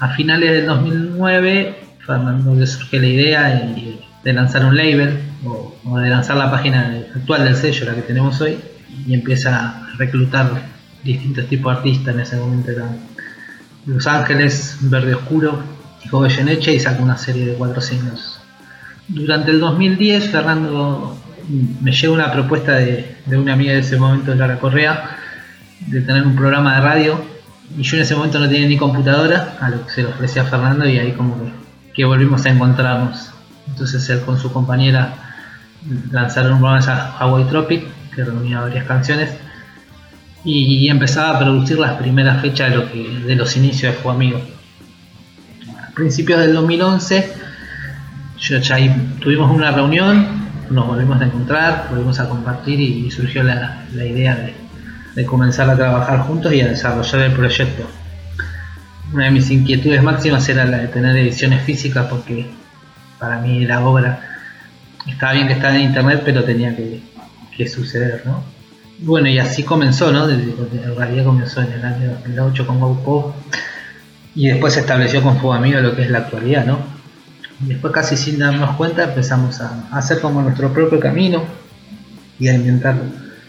A 0.00 0.08
finales 0.08 0.50
del 0.50 0.66
2009, 0.66 1.76
Fernando 2.04 2.54
le 2.54 2.66
surge 2.66 2.98
la 2.98 3.06
idea 3.06 3.70
de, 4.24 4.32
lanzar 4.32 4.64
un 4.64 4.76
label 4.76 5.18
o, 5.44 5.98
de 6.00 6.08
lanzar 6.08 6.36
la 6.36 6.50
página 6.50 7.04
actual 7.14 7.44
del 7.44 7.54
sello, 7.54 7.84
la 7.86 7.94
que 7.94 8.02
tenemos 8.02 8.40
hoy, 8.40 8.58
y 9.06 9.14
empieza 9.14 9.68
a 9.68 9.86
reclutar 9.98 10.50
distintos 11.04 11.46
tipos 11.48 11.72
de 11.72 11.78
artistas. 11.78 12.14
En 12.14 12.20
ese 12.20 12.36
momento 12.36 12.70
eran 12.70 12.98
Los 13.86 14.06
Ángeles, 14.06 14.78
Verde 14.80 15.14
Oscuro 15.14 15.62
y 16.04 16.08
Goyeneche 16.08 16.74
y 16.74 16.80
sacó 16.80 17.02
una 17.02 17.18
serie 17.18 17.46
de 17.46 17.54
cuatro 17.54 17.80
singles. 17.80 18.40
Durante 19.06 19.50
el 19.50 19.60
2010, 19.60 20.30
Fernando 20.30 21.16
me 21.82 21.92
llega 21.92 22.12
una 22.12 22.32
propuesta 22.32 22.76
de, 22.76 23.16
de 23.26 23.36
una 23.36 23.52
amiga 23.52 23.74
de 23.74 23.80
ese 23.80 23.98
momento, 23.98 24.34
Lara 24.34 24.58
Correa, 24.58 25.16
de 25.88 26.00
tener 26.00 26.26
un 26.26 26.34
programa 26.34 26.76
de 26.76 26.80
radio. 26.80 27.31
Y 27.76 27.82
yo 27.82 27.96
en 27.96 28.02
ese 28.02 28.14
momento 28.14 28.38
no 28.38 28.48
tenía 28.48 28.68
ni 28.68 28.76
computadora, 28.76 29.56
a 29.60 29.70
lo 29.70 29.86
que 29.86 29.92
se 29.92 30.02
le 30.02 30.08
ofrecía 30.08 30.42
a 30.42 30.44
Fernando, 30.46 30.86
y 30.86 30.98
ahí 30.98 31.12
como 31.12 31.36
que, 31.94 32.04
volvimos 32.04 32.44
a 32.44 32.50
encontrarnos. 32.50 33.30
Entonces 33.68 34.08
él 34.10 34.20
con 34.20 34.38
su 34.38 34.52
compañera 34.52 35.14
lanzaron 36.10 36.54
un 36.54 36.58
programa 36.60 37.16
Hawaii 37.18 37.46
Tropic, 37.46 37.84
que 38.14 38.24
reunía 38.24 38.60
varias 38.60 38.86
canciones, 38.86 39.30
y, 40.44 40.88
empezaba 40.88 41.36
a 41.36 41.38
producir 41.38 41.78
las 41.78 41.92
primeras 41.92 42.42
fechas 42.42 42.70
de, 42.70 42.76
lo 42.76 43.26
de 43.26 43.36
los 43.36 43.56
inicios 43.56 43.92
de 43.92 43.98
Fuego 43.98 44.16
Amigo. 44.16 44.40
A 45.80 45.94
principios 45.94 46.40
del 46.40 46.54
2011 46.54 47.42
yo 48.42 48.58
ya 48.58 48.76
tuvimos 49.20 49.50
una 49.50 49.70
reunión, 49.70 50.26
nos 50.68 50.86
volvimos 50.88 51.20
a 51.20 51.26
encontrar, 51.26 51.86
volvimos 51.90 52.18
a 52.18 52.28
compartir 52.28 52.80
y, 52.80 53.10
surgió 53.10 53.44
la, 53.44 53.84
la 53.94 54.04
idea 54.04 54.34
de, 54.34 54.61
de, 55.14 55.26
comenzar 55.26 55.68
a 55.70 55.76
trabajar 55.76 56.20
juntos 56.20 56.52
y 56.52 56.60
a 56.60 56.68
desarrollar 56.68 57.22
el 57.22 57.32
proyecto. 57.32 57.88
Una 59.12 59.26
de 59.26 59.30
mis 59.30 59.50
inquietudes 59.50 60.02
máximas 60.02 60.48
era 60.48 60.64
la 60.64 60.78
de 60.78 60.88
tener 60.88 61.16
ediciones 61.16 61.62
físicas 61.62 62.06
porque 62.08 62.50
para 63.18 63.38
mí 63.38 63.64
la 63.66 63.86
obra 63.86 64.20
estaba 65.06 65.32
bien 65.32 65.46
que 65.46 65.54
estaba 65.54 65.74
en 65.74 65.82
internet 65.82 66.22
pero 66.24 66.44
tenía 66.44 66.74
que, 66.74 67.02
que 67.56 67.68
suceder, 67.68 68.22
¿no? 68.24 68.42
Bueno, 69.00 69.28
y 69.28 69.38
así 69.38 69.64
comenzó, 69.64 70.12
¿no? 70.12 70.26
Desde, 70.28 70.52
en 70.52 70.96
realidad 70.96 71.24
comenzó 71.24 71.60
en 71.60 71.72
el 71.72 71.84
año 71.84 72.10
2008 72.10 72.66
con 72.66 72.78
GoPo 72.78 73.34
y 74.34 74.48
después 74.48 74.74
se 74.74 74.80
estableció 74.80 75.22
con 75.22 75.38
Fuego 75.38 75.54
Amigo 75.54 75.80
lo 75.80 75.94
que 75.94 76.02
es 76.02 76.10
la 76.10 76.18
actualidad, 76.18 76.64
¿no? 76.64 76.78
Después 77.60 77.92
casi 77.92 78.16
sin 78.16 78.38
darnos 78.38 78.76
cuenta 78.76 79.04
empezamos 79.04 79.60
a, 79.60 79.88
hacer 79.92 80.20
como 80.20 80.42
nuestro 80.42 80.72
propio 80.72 80.98
camino 80.98 81.42
y 82.38 82.48
a 82.48 82.54
inventar 82.54 82.96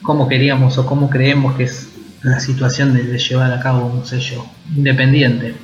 cómo 0.04 0.28
queríamos 0.28 0.78
o 0.78 0.86
cómo 0.86 1.10
creemos 1.10 1.56
que 1.56 1.63
es 1.63 1.89
la 2.22 2.39
situación 2.39 2.94
de, 2.94 3.04
de 3.04 3.18
llevar 3.18 3.52
a 3.52 3.60
cabo 3.60 3.88
un 3.88 4.06
sello 4.06 4.46
independiente. 4.76 5.56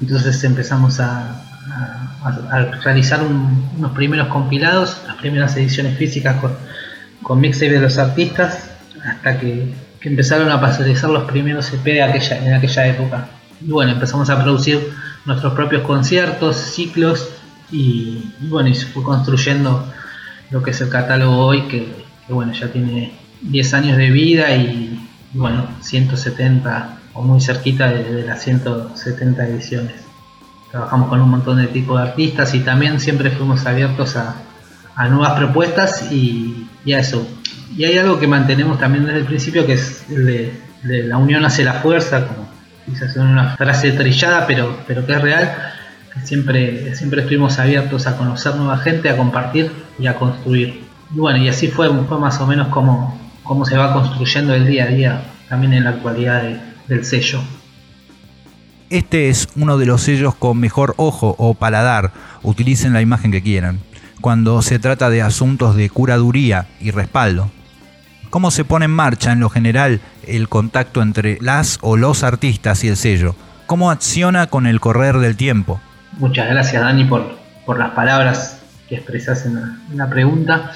Entonces 0.00 0.42
empezamos 0.44 1.00
a, 1.00 1.44
realizar 2.82 3.22
un, 3.22 3.70
unos 3.78 3.92
primeros 3.92 4.28
compilados, 4.28 5.00
las 5.06 5.16
primeras 5.16 5.56
ediciones 5.56 5.96
físicas 5.96 6.36
con, 6.40 6.52
con 7.22 7.40
mixtape 7.40 7.72
de 7.72 7.80
los 7.80 7.96
artistas, 7.98 8.70
hasta 9.04 9.38
que, 9.38 9.72
que, 10.00 10.08
empezaron 10.08 10.50
a 10.50 10.60
pasarizar 10.60 11.10
los 11.10 11.24
primeros 11.24 11.72
EP 11.72 11.84
de 11.84 12.02
aquella, 12.02 12.44
en 12.44 12.54
aquella 12.54 12.86
época. 12.88 13.28
Y 13.60 13.70
bueno, 13.70 13.92
empezamos 13.92 14.28
a 14.30 14.42
producir 14.42 14.92
nuestros 15.24 15.52
propios 15.54 15.82
conciertos, 15.82 16.56
ciclos 16.56 17.28
y, 17.70 18.32
y, 18.40 18.48
bueno, 18.48 18.68
y 18.68 18.74
se 18.74 18.86
fue 18.86 19.02
construyendo 19.02 19.90
lo 20.50 20.62
que 20.62 20.70
es 20.70 20.80
el 20.80 20.88
catálogo 20.88 21.38
hoy 21.38 21.62
que, 21.62 22.07
que 22.28 22.32
bueno, 22.34 22.52
ya 22.52 22.68
tiene 22.68 23.12
10 23.42 23.74
años 23.74 23.96
de 23.96 24.10
vida 24.10 24.54
y, 24.54 25.00
bueno, 25.32 25.66
170 25.80 26.98
o 27.14 27.22
muy 27.22 27.40
cerquita 27.40 27.90
de, 27.90 28.22
las 28.22 28.42
170 28.44 29.46
ediciones. 29.48 29.94
Trabajamos 30.70 31.08
con 31.08 31.22
un 31.22 31.30
montón 31.30 31.56
de 31.56 31.66
tipos 31.66 32.00
de 32.00 32.08
artistas 32.08 32.54
y 32.54 32.60
también 32.60 33.00
siempre 33.00 33.30
fuimos 33.30 33.66
abiertos 33.66 34.16
a, 34.16 34.36
a 34.94 35.08
nuevas 35.08 35.32
propuestas 35.32 36.12
y, 36.12 36.68
y 36.84 36.92
a 36.92 37.00
eso. 37.00 37.26
Y 37.76 37.84
hay 37.84 37.96
algo 37.98 38.20
que 38.20 38.26
mantenemos 38.26 38.78
también 38.78 39.06
desde 39.06 39.20
el 39.20 39.24
principio 39.24 39.66
que 39.66 39.74
es 39.74 40.04
el 40.10 40.26
de, 40.26 41.04
la 41.04 41.16
unión 41.16 41.44
hace 41.44 41.64
la 41.64 41.74
fuerza, 41.74 42.26
como 42.26 42.48
quizás 42.86 43.16
una 43.16 43.56
frase 43.56 43.92
trillada, 43.92 44.46
pero, 44.46 44.78
pero 44.86 45.04
que 45.04 45.12
es 45.12 45.20
real, 45.20 45.56
siempre, 46.24 46.94
siempre 46.94 47.22
estuvimos 47.22 47.58
abiertos 47.58 48.06
a 48.06 48.16
conocer 48.16 48.54
nueva 48.54 48.78
gente, 48.78 49.08
a 49.08 49.16
compartir 49.16 49.70
y 49.98 50.06
a 50.06 50.14
construir. 50.14 50.87
Y 51.14 51.18
bueno, 51.18 51.38
y 51.42 51.48
así 51.48 51.68
fue, 51.68 51.88
fue 52.04 52.18
más 52.18 52.40
o 52.40 52.46
menos 52.46 52.68
como, 52.68 53.18
como 53.42 53.64
se 53.64 53.76
va 53.76 53.92
construyendo 53.92 54.54
el 54.54 54.66
día 54.66 54.84
a 54.84 54.88
día 54.88 55.22
también 55.48 55.72
en 55.72 55.84
la 55.84 55.90
actualidad 55.90 56.42
de- 56.42 56.60
del 56.88 57.04
sello. 57.04 57.40
Este 58.90 59.28
es 59.28 59.48
uno 59.56 59.76
de 59.76 59.86
los 59.86 60.02
sellos 60.02 60.34
con 60.34 60.58
mejor 60.58 60.94
ojo 60.96 61.34
o 61.38 61.54
paladar, 61.54 62.12
utilicen 62.42 62.92
la 62.94 63.02
imagen 63.02 63.30
que 63.30 63.42
quieran, 63.42 63.80
cuando 64.20 64.62
se 64.62 64.78
trata 64.78 65.10
de 65.10 65.20
asuntos 65.22 65.76
de 65.76 65.90
curaduría 65.90 66.66
y 66.80 66.90
respaldo. 66.90 67.50
¿Cómo 68.30 68.50
se 68.50 68.64
pone 68.64 68.86
en 68.86 68.90
marcha 68.90 69.32
en 69.32 69.40
lo 69.40 69.50
general 69.50 70.00
el 70.26 70.48
contacto 70.48 71.02
entre 71.02 71.38
las 71.40 71.78
o 71.82 71.96
los 71.96 72.22
artistas 72.22 72.84
y 72.84 72.88
el 72.88 72.96
sello? 72.96 73.34
¿Cómo 73.66 73.90
acciona 73.90 74.46
con 74.46 74.66
el 74.66 74.80
correr 74.80 75.18
del 75.18 75.36
tiempo? 75.36 75.80
Muchas 76.18 76.48
gracias 76.48 76.82
Dani 76.82 77.04
por, 77.04 77.38
por 77.66 77.78
las 77.78 77.90
palabras 77.90 78.57
que 78.88 78.96
expresas 78.96 79.44
en 79.46 79.96
la, 79.96 80.08
pregunta. 80.08 80.72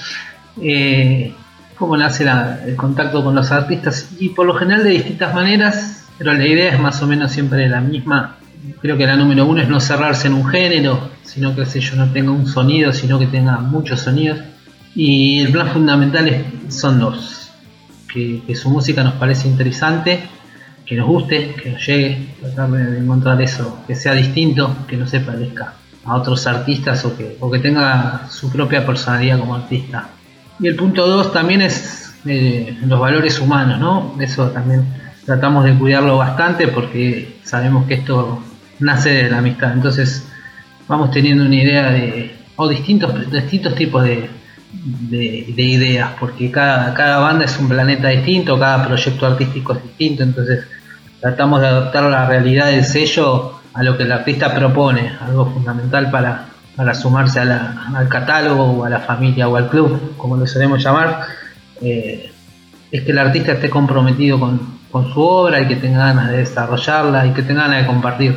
Eh, 0.61 1.33
¿Cómo 1.77 1.97
nace 1.97 2.25
el 2.67 2.77
contacto 2.77 3.25
con 3.25 3.35
los 3.35 3.51
artistas? 3.51 4.11
Y 4.19 4.29
por 4.31 4.47
lo 4.47 4.55
general 4.55 4.85
de 4.85 4.91
distintas 4.91 5.35
maneras, 5.35 6.05
pero 6.19 6.33
la 6.33 6.47
idea 6.47 6.75
es 6.75 6.81
más 6.81 7.03
o 7.03 7.07
menos 7.07 7.33
siempre 7.33 7.69
la 7.69 7.81
misma. 7.81 8.37
Creo 8.81 8.97
que 8.97 9.07
la 9.07 9.17
número 9.17 9.47
uno 9.47 9.61
es 9.61 9.69
no 9.69 9.81
cerrarse 9.81 10.29
en 10.29 10.35
un 10.35 10.47
género, 10.47 11.11
sino 11.25 11.55
que 11.55 11.63
el 11.63 11.67
sello 11.67 11.97
no 11.97 12.13
tenga 12.13 12.31
un 12.31 12.47
sonido, 12.47 12.93
sino 12.93 13.19
que 13.19 13.27
tenga 13.27 13.59
muchos 13.59 14.01
sonidos. 14.01 14.39
Y 14.95 15.41
el 15.41 15.51
plan 15.51 15.69
fundamental 15.71 16.45
son 16.69 17.01
dos. 17.01 17.51
Que, 18.13 18.43
que 18.47 18.55
su 18.55 18.69
música 18.69 19.03
nos 19.03 19.15
parece 19.15 19.49
interesante, 19.49 20.21
que 20.85 20.97
nos 20.97 21.09
guste, 21.09 21.55
que 21.55 21.71
nos 21.71 21.85
llegue, 21.85 22.29
tratar 22.41 22.71
de 22.71 22.99
encontrar 22.99 23.41
eso, 23.41 23.83
que 23.87 23.97
sea 23.97 24.13
distinto, 24.13 24.77
que 24.87 24.99
no 24.99 25.07
se 25.07 25.21
parezca 25.21 25.75
a 26.05 26.17
otros 26.17 26.47
artistas 26.47 27.05
o 27.05 27.17
que, 27.17 27.37
o 27.41 27.51
que 27.51 27.59
tenga 27.59 28.29
su 28.29 28.51
propia 28.51 28.85
personalidad 28.85 29.39
como 29.39 29.55
artista. 29.55 30.09
Y 30.59 30.69
el 30.69 30.77
punto 30.77 31.07
dos 31.07 31.33
también 31.33 31.63
es 31.63 32.15
eh, 32.27 32.77
los 32.87 32.99
valores 32.99 33.41
humanos, 33.41 33.79
¿no? 33.79 34.17
Eso 34.21 34.49
también 34.51 34.85
tratamos 35.25 35.65
de 35.65 35.75
cuidarlo 35.75 36.19
bastante 36.19 36.69
porque 36.69 37.37
sabemos 37.45 37.87
que 37.87 37.95
esto 37.95 38.43
nace 38.81 39.11
de 39.11 39.31
la 39.31 39.39
amistad. 39.39 39.73
Entonces 39.73 40.29
vamos 40.89 41.11
teniendo 41.11 41.45
una 41.45 41.57
idea 41.57 41.91
de, 41.91 42.37
o 42.57 42.69
distintos, 42.69 43.31
distintos 43.31 43.75
tipos 43.75 44.05
de, 44.05 44.29
de, 44.73 45.53
de 45.55 45.63
ideas, 45.63 46.11
porque 46.19 46.51
cada, 46.51 46.93
cada 46.95 47.19
banda 47.19 47.45
es 47.45 47.59
un 47.59 47.69
planeta 47.69 48.09
distinto, 48.09 48.59
cada 48.59 48.87
proyecto 48.87 49.27
artístico 49.27 49.75
es 49.75 49.83
distinto, 49.83 50.23
entonces 50.23 50.65
tratamos 51.21 51.61
de 51.61 51.69
adaptar 51.69 52.05
la 52.05 52.27
realidad 52.27 52.67
del 52.67 52.85
sello 52.85 53.62
a 53.75 53.83
lo 53.83 53.97
que 53.97 54.05
el 54.05 54.13
artista 54.13 54.55
propone, 54.55 55.13
algo 55.21 55.47
fundamental 55.47 56.11
para, 56.11 56.47
para 56.77 56.95
sumarse 56.95 57.41
a 57.41 57.93
al 57.95 58.09
catálogo 58.09 58.65
o 58.65 58.85
a 58.85 58.91
la 58.91 59.01
familia 59.01 59.49
o 59.49 59.57
al 59.57 59.69
club, 59.69 60.17
como 60.17 60.37
lo 60.37 60.47
solemos 60.47 60.83
llamar, 60.83 61.23
eh, 61.81 62.31
es 62.91 63.03
que 63.03 63.13
el 63.13 63.19
artista 63.19 63.53
esté 63.53 63.71
comprometido 63.71 64.39
con, 64.39 64.61
con 64.91 65.13
su 65.13 65.21
obra 65.21 65.61
y 65.61 65.67
que 65.67 65.77
tenga 65.77 66.07
ganas 66.07 66.31
de 66.31 66.39
desarrollarla 66.39 67.27
y 67.27 67.33
que 67.33 67.43
tenga 67.43 67.63
ganas 67.63 67.81
de 67.83 67.87
compartir. 67.87 68.37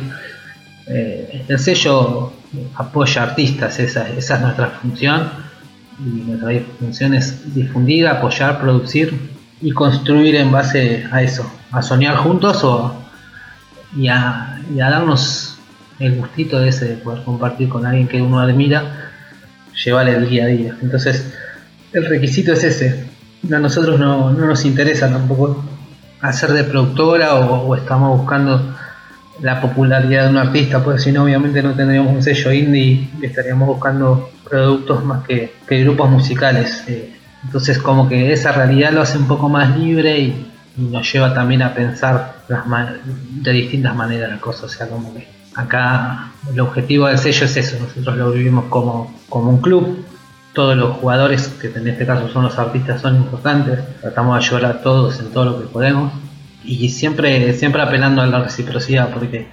Eh, 0.88 1.44
el 1.48 1.58
sello 1.58 2.32
apoya 2.76 3.22
artistas, 3.22 3.78
esa, 3.78 4.08
esa 4.08 4.36
es 4.36 4.40
nuestra 4.40 4.68
función 4.68 5.30
y 5.98 6.30
nuestra 6.30 6.50
función 6.78 7.14
es 7.14 7.54
difundir, 7.54 8.06
apoyar, 8.06 8.60
producir 8.60 9.36
y 9.60 9.72
construir 9.72 10.36
en 10.36 10.52
base 10.52 11.06
a 11.10 11.22
eso, 11.22 11.50
a 11.72 11.82
soñar 11.82 12.16
juntos 12.16 12.62
o, 12.64 12.94
y, 13.96 14.08
a, 14.08 14.55
y 14.74 14.80
a 14.80 14.90
darnos 14.90 15.58
el 15.98 16.16
gustito 16.16 16.60
de 16.60 16.68
ese 16.68 16.86
de 16.86 16.96
poder 16.96 17.22
compartir 17.24 17.68
con 17.68 17.86
alguien 17.86 18.08
que 18.08 18.20
uno 18.20 18.40
admira, 18.40 19.10
llevarle 19.84 20.16
el 20.16 20.28
día 20.28 20.44
a 20.44 20.48
día. 20.48 20.76
Entonces, 20.82 21.32
el 21.92 22.06
requisito 22.06 22.52
es 22.52 22.64
ese. 22.64 23.06
A 23.52 23.58
nosotros 23.58 23.98
no, 23.98 24.32
no 24.32 24.46
nos 24.46 24.64
interesa 24.64 25.08
tampoco 25.08 25.64
hacer 26.20 26.52
de 26.52 26.64
productora 26.64 27.34
o, 27.36 27.74
estamos 27.74 28.18
buscando 28.18 28.74
la 29.40 29.60
popularidad 29.60 30.24
de 30.24 30.30
un 30.30 30.38
artista, 30.38 30.82
pues 30.82 31.02
si 31.02 31.12
no 31.12 31.24
obviamente 31.24 31.62
no 31.62 31.74
tendríamos 31.74 32.12
un 32.12 32.22
sello 32.22 32.52
indie 32.52 33.08
y 33.20 33.26
estaríamos 33.26 33.68
buscando 33.68 34.30
productos 34.48 35.04
más 35.04 35.24
que, 35.26 35.54
que 35.68 35.80
grupos 35.80 36.10
musicales. 36.10 36.84
eh. 36.88 37.12
Entonces 37.44 37.78
como 37.78 38.08
que 38.08 38.32
esa 38.32 38.52
realidad 38.52 38.92
lo 38.92 39.02
hace 39.02 39.18
un 39.18 39.28
poco 39.28 39.48
más 39.48 39.76
libre 39.78 40.18
y 40.18 40.46
nos 40.76 41.10
lleva 41.12 41.32
también 41.34 41.62
a 41.62 41.74
pensar 41.74 42.35
de 42.48 43.52
distintas 43.52 43.94
maneras 43.94 44.30
las 44.30 44.40
cosas. 44.40 44.64
O 44.64 44.68
sea, 44.68 44.88
como 44.88 45.14
que 45.14 45.26
acá 45.54 46.30
el 46.52 46.60
objetivo 46.60 47.06
del 47.06 47.18
sello 47.18 47.46
es 47.46 47.56
eso, 47.56 47.76
nosotros 47.80 48.16
lo 48.16 48.30
vivimos 48.32 48.66
como, 48.66 49.14
como 49.28 49.50
un 49.50 49.58
club. 49.60 50.04
Todos 50.52 50.74
los 50.76 50.96
jugadores, 50.96 51.48
que 51.60 51.66
en 51.68 51.86
este 51.88 52.06
caso 52.06 52.28
son 52.30 52.44
los 52.44 52.58
artistas, 52.58 53.02
son 53.02 53.16
importantes. 53.16 53.78
Tratamos 54.00 54.38
de 54.38 54.46
ayudar 54.46 54.64
a 54.72 54.80
todos 54.82 55.20
en 55.20 55.30
todo 55.30 55.44
lo 55.44 55.60
que 55.60 55.66
podemos 55.66 56.12
y 56.64 56.88
siempre 56.88 57.52
siempre 57.52 57.82
apelando 57.82 58.22
a 58.22 58.26
la 58.26 58.40
reciprocidad 58.42 59.10
porque 59.10 59.46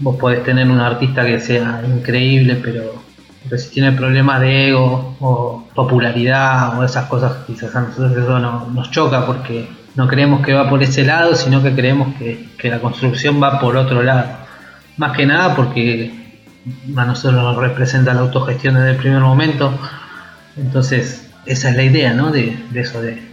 vos 0.00 0.16
podés 0.16 0.42
tener 0.44 0.68
un 0.68 0.78
artista 0.80 1.24
que 1.24 1.40
sea 1.40 1.82
increíble 1.86 2.60
pero, 2.62 3.02
pero 3.44 3.56
si 3.56 3.70
tiene 3.70 3.92
problemas 3.92 4.40
de 4.42 4.68
ego 4.68 5.16
o 5.20 5.64
popularidad 5.74 6.78
o 6.78 6.84
esas 6.84 7.06
cosas 7.06 7.32
quizás 7.46 7.74
a 7.74 7.80
nosotros 7.82 8.12
eso 8.12 8.38
no- 8.38 8.66
nos 8.70 8.90
choca 8.90 9.24
porque 9.24 9.66
no 9.94 10.08
creemos 10.08 10.44
que 10.44 10.54
va 10.54 10.68
por 10.68 10.82
ese 10.82 11.04
lado 11.04 11.34
sino 11.34 11.62
que 11.62 11.74
creemos 11.74 12.14
que, 12.16 12.48
que 12.58 12.68
la 12.68 12.80
construcción 12.80 13.42
va 13.42 13.60
por 13.60 13.76
otro 13.76 14.02
lado. 14.02 14.26
Más 14.96 15.16
que 15.16 15.26
nada 15.26 15.54
porque 15.56 16.12
a 16.96 17.04
nosotros 17.04 17.42
nos 17.42 17.56
representa 17.56 18.14
la 18.14 18.20
autogestión 18.20 18.74
desde 18.74 18.90
el 18.90 18.96
primer 18.96 19.20
momento. 19.20 19.72
Entonces 20.56 21.30
esa 21.46 21.70
es 21.70 21.76
la 21.76 21.82
idea 21.82 22.12
¿no? 22.12 22.30
de, 22.30 22.56
de 22.70 22.80
eso 22.80 23.00
de 23.00 23.30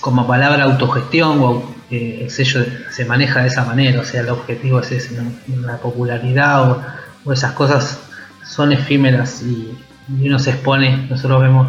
como 0.00 0.26
palabra 0.26 0.64
autogestión 0.64 1.38
o 1.40 1.74
eh, 1.90 2.20
el 2.22 2.30
sello 2.30 2.64
se 2.90 3.04
maneja 3.04 3.40
de 3.40 3.48
esa 3.48 3.64
manera, 3.64 4.00
o 4.00 4.04
sea, 4.04 4.20
el 4.20 4.28
objetivo 4.28 4.80
es 4.80 4.92
ese, 4.92 5.18
la 5.62 5.78
popularidad 5.78 6.70
o, 6.70 6.82
o 7.24 7.32
esas 7.32 7.52
cosas 7.52 8.00
son 8.44 8.72
efímeras 8.72 9.42
y, 9.42 9.76
y 10.18 10.28
uno 10.28 10.38
se 10.38 10.50
expone, 10.50 11.06
nosotros 11.08 11.40
vemos 11.40 11.68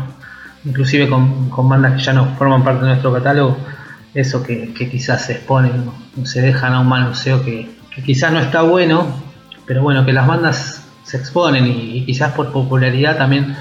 inclusive 0.65 1.07
con, 1.09 1.69
bandas 1.69 1.93
que 1.93 1.99
ya 2.01 2.13
no 2.13 2.35
forman 2.37 2.63
parte 2.63 2.81
de 2.81 2.87
nuestro 2.87 3.13
catálogo, 3.13 3.57
eso 4.13 4.43
que, 4.43 4.73
quizás 4.73 5.25
se 5.25 5.33
exponen, 5.33 5.85
¿no? 5.85 6.25
se 6.25 6.41
dejan 6.41 6.73
a 6.73 6.79
un 6.79 6.87
manoseo 6.87 7.43
que, 7.43 7.69
que 7.93 8.01
quizás 8.03 8.31
no 8.31 8.39
está 8.39 8.61
bueno, 8.61 9.07
pero 9.65 9.81
bueno, 9.81 10.05
que 10.05 10.13
las 10.13 10.25
bandas 10.27 10.83
se 11.03 11.17
exponen 11.17 11.65
y, 11.67 12.03
quizás 12.05 12.33
por 12.33 12.51
popularidad 12.51 13.17
también 13.17 13.55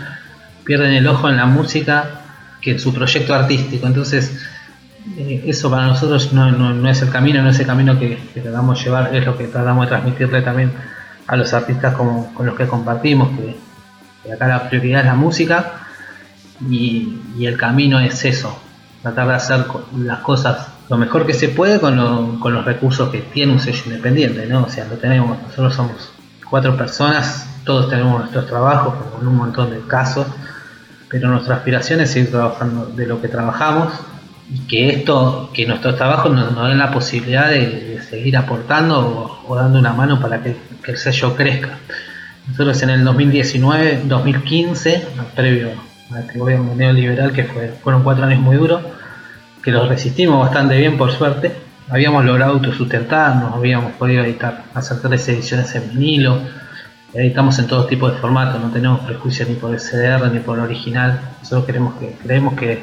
pierden 0.65 0.93
el 0.93 1.07
ojo 1.07 1.29
en 1.29 1.37
la 1.37 1.47
música 1.47 2.21
que 2.61 2.73
en 2.73 2.79
su 2.79 2.95
proyecto 2.95 3.35
artístico. 3.35 3.87
Entonces, 3.87 4.41
eh, 5.19 5.45
eso 5.47 5.71
para 5.71 5.87
nosotros 5.87 6.33
no, 6.33 6.51
no- 6.51 6.73
no 6.73 6.89
es 6.89 7.03
el 7.03 7.11
camino, 7.11 7.43
no 7.43 7.51
es 7.51 7.61
el 7.61 7.67
camino 7.67 7.99
que, 7.99 8.17
que 8.33 8.41
tratamos 8.41 8.79
de 8.79 8.85
llevar, 8.85 9.15
es 9.15 9.27
lo 9.27 9.37
que 9.37 9.49
tratamos 9.49 9.85
de 9.85 9.89
transmitirle 9.91 10.41
también 10.41 10.73
a 11.27 11.37
los 11.37 11.53
artistas 11.53 11.95
con 11.95 12.47
los 12.47 12.55
que 12.55 12.67
compartimos, 12.67 13.29
que, 13.37 13.57
que 14.23 14.33
acá 14.33 14.47
la 14.47 14.69
prioridad 14.69 15.01
es 15.01 15.07
la 15.07 15.15
música 15.15 15.84
y, 16.71 17.21
y 17.39 17.47
el 17.47 17.57
camino 17.57 18.01
es 18.01 18.25
eso, 18.25 18.57
tratar 19.03 19.29
de 19.29 19.35
hacer 19.35 19.67
las 19.99 20.19
cosas 20.21 20.69
lo 20.89 20.99
mejor 20.99 21.27
que 21.27 21.33
se 21.33 21.49
puede 21.49 21.81
con, 21.81 21.97
lo- 21.97 22.39
con 22.41 22.53
los 22.53 22.65
recursos 22.65 23.09
que 23.11 23.21
tiene 23.21 23.53
un 23.53 23.61
sello 23.61 23.83
independiente, 23.87 24.47
¿no? 24.47 24.65
O 24.65 24.69
sea, 24.69 24.85
lo 24.85 24.97
tenemos, 24.97 25.41
nosotros 25.43 25.75
somos 25.75 26.11
cuatro 26.49 26.77
personas, 26.77 27.49
todos 27.65 27.89
tenemos 27.89 28.19
nuestros 28.19 28.47
trabajos, 28.47 28.95
como 28.95 29.23
en 29.23 29.29
un 29.29 29.37
montón 29.37 29.71
de 29.71 29.81
casos, 29.87 30.27
pero 31.09 31.29
nuestra 31.31 31.57
aspiración 31.57 32.01
es 32.01 32.11
seguir 32.11 32.31
trabajando 32.31 32.87
de 32.87 33.07
lo 33.07 33.21
que 33.21 33.29
trabajamos 33.29 33.95
y 34.53 34.59
que 34.67 34.91
esto, 34.91 35.51
que 35.55 35.65
nuestros 35.67 35.97
trabajos 35.97 36.33
nos, 36.33 36.69
den 36.69 36.79
la 36.79 36.91
posibilidad 36.91 37.49
de, 37.49 38.01
seguir 38.09 38.37
aportando 38.37 39.41
o, 39.49 39.57
dando 39.57 39.79
una 39.79 39.95
mano 39.95 40.21
para 40.21 40.43
que, 40.43 40.55
el 40.87 40.99
sello 40.99 41.35
crezca. 41.35 41.79
Nosotros 42.47 42.83
en 42.83 42.91
el 42.91 43.05
2019, 43.05 44.03
2015, 44.05 45.07
previo 45.35 45.71
este 46.21 46.39
gobierno 46.39 46.75
neoliberal 46.75 47.33
que 47.33 47.45
fue, 47.45 47.69
fueron 47.83 48.03
cuatro 48.03 48.25
años 48.25 48.41
muy 48.41 48.57
duros, 48.57 48.83
que 49.63 49.71
los 49.71 49.89
resistimos 49.89 50.41
bastante 50.41 50.77
bien 50.77 50.97
por 50.97 51.11
suerte, 51.11 51.53
habíamos 51.89 52.25
logrado 52.25 52.53
autosustentarnos, 52.53 53.55
habíamos 53.55 53.93
podido 53.93 54.25
editar, 54.25 54.65
hacer 54.75 55.01
tres 55.01 55.29
ediciones 55.29 55.75
en 55.75 55.89
vinilo, 55.91 56.39
editamos 57.13 57.59
en 57.59 57.67
todo 57.67 57.87
tipo 57.87 58.11
de 58.11 58.19
formatos, 58.19 58.61
no 58.61 58.71
tenemos 58.71 59.01
prejuicios 59.01 59.49
ni 59.49 59.55
por 59.55 59.73
el 59.73 59.81
CDR 59.81 60.31
ni 60.33 60.41
por 60.41 60.59
el 60.59 60.65
original, 60.65 61.21
nosotros 61.41 61.65
queremos 61.65 61.95
que, 61.95 62.17
creemos 62.23 62.55
que, 62.55 62.83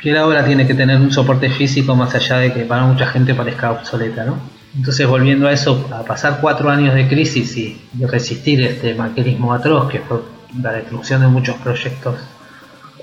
que 0.00 0.12
la 0.12 0.26
obra 0.26 0.44
tiene 0.44 0.66
que 0.66 0.74
tener 0.74 1.00
un 1.00 1.10
soporte 1.10 1.48
físico 1.50 1.96
más 1.96 2.14
allá 2.14 2.38
de 2.38 2.52
que 2.52 2.60
para 2.60 2.84
mucha 2.84 3.06
gente 3.06 3.34
parezca 3.34 3.72
obsoleta, 3.72 4.24
¿no? 4.24 4.38
Entonces 4.76 5.06
volviendo 5.06 5.46
a 5.46 5.52
eso, 5.52 5.88
a 5.92 6.02
pasar 6.02 6.38
cuatro 6.40 6.68
años 6.68 6.94
de 6.94 7.06
crisis 7.06 7.56
y, 7.56 7.80
resistir 8.06 8.60
este 8.62 8.94
maquerismo 8.94 9.52
atroz 9.52 9.88
que 9.88 10.00
fue 10.00 10.18
la 10.60 10.72
destrucción 10.72 11.20
de 11.20 11.28
muchos 11.28 11.56
proyectos 11.56 12.16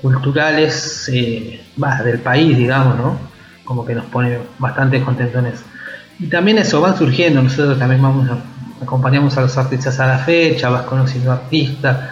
culturales 0.02 1.08
eh, 1.12 1.62
del 2.04 2.18
país, 2.18 2.58
digamos, 2.58 2.96
¿no? 2.98 3.16
Como 3.64 3.86
que 3.86 3.94
nos 3.94 4.04
pone 4.06 4.38
bastante 4.58 5.00
contentones. 5.00 5.62
Y 6.18 6.26
también 6.26 6.58
eso, 6.58 6.80
van 6.80 6.98
surgiendo, 6.98 7.40
nosotros 7.42 7.78
también 7.78 8.02
vamos 8.02 8.28
acompañamos 8.82 9.36
a 9.38 9.42
los 9.42 9.56
artistas 9.56 10.00
a 10.00 10.06
la 10.08 10.18
fecha, 10.18 10.68
vas 10.68 10.82
conociendo 10.82 11.30
artistas, 11.30 12.10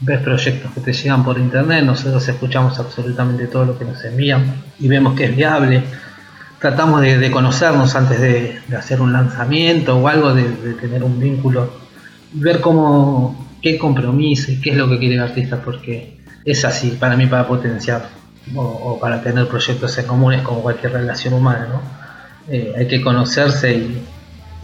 ves 0.00 0.20
proyectos 0.20 0.72
que 0.72 0.80
te 0.80 0.92
llegan 0.92 1.24
por 1.24 1.38
internet, 1.38 1.84
nosotros 1.84 2.26
escuchamos 2.28 2.78
absolutamente 2.78 3.46
todo 3.46 3.64
lo 3.64 3.78
que 3.78 3.84
nos 3.84 4.04
envían 4.04 4.62
y 4.80 4.88
vemos 4.88 5.14
que 5.14 5.26
es 5.26 5.36
viable. 5.36 5.84
Tratamos 6.58 7.00
de, 7.02 7.30
conocernos 7.30 7.94
antes 7.94 8.20
de, 8.20 8.60
hacer 8.76 9.00
un 9.00 9.12
lanzamiento 9.12 9.96
o 9.96 10.08
algo, 10.08 10.34
de, 10.34 10.42
de 10.42 10.74
tener 10.74 11.04
un 11.04 11.20
vínculo, 11.20 11.72
ver 12.32 12.60
cómo, 12.60 13.48
qué 13.62 13.78
compromiso 13.78 14.50
y 14.50 14.60
qué 14.60 14.70
es 14.70 14.76
lo 14.76 14.88
que 14.88 14.98
quiere 14.98 15.14
el 15.14 15.20
artista, 15.20 15.62
porque 15.64 16.17
es 16.44 16.64
así 16.64 16.90
para 16.92 17.16
mí 17.16 17.26
para 17.26 17.46
potenciar 17.46 18.08
o, 18.54 18.98
para 19.00 19.22
tener 19.22 19.46
proyectos 19.48 19.98
en 19.98 20.06
comunes 20.06 20.42
como 20.42 20.62
cualquier 20.62 20.92
relación 20.92 21.34
humana, 21.34 21.68
¿no? 21.70 21.82
Eh, 22.50 22.72
hay 22.78 22.88
que 22.88 23.02
conocerse 23.02 23.74
y, 23.74 24.02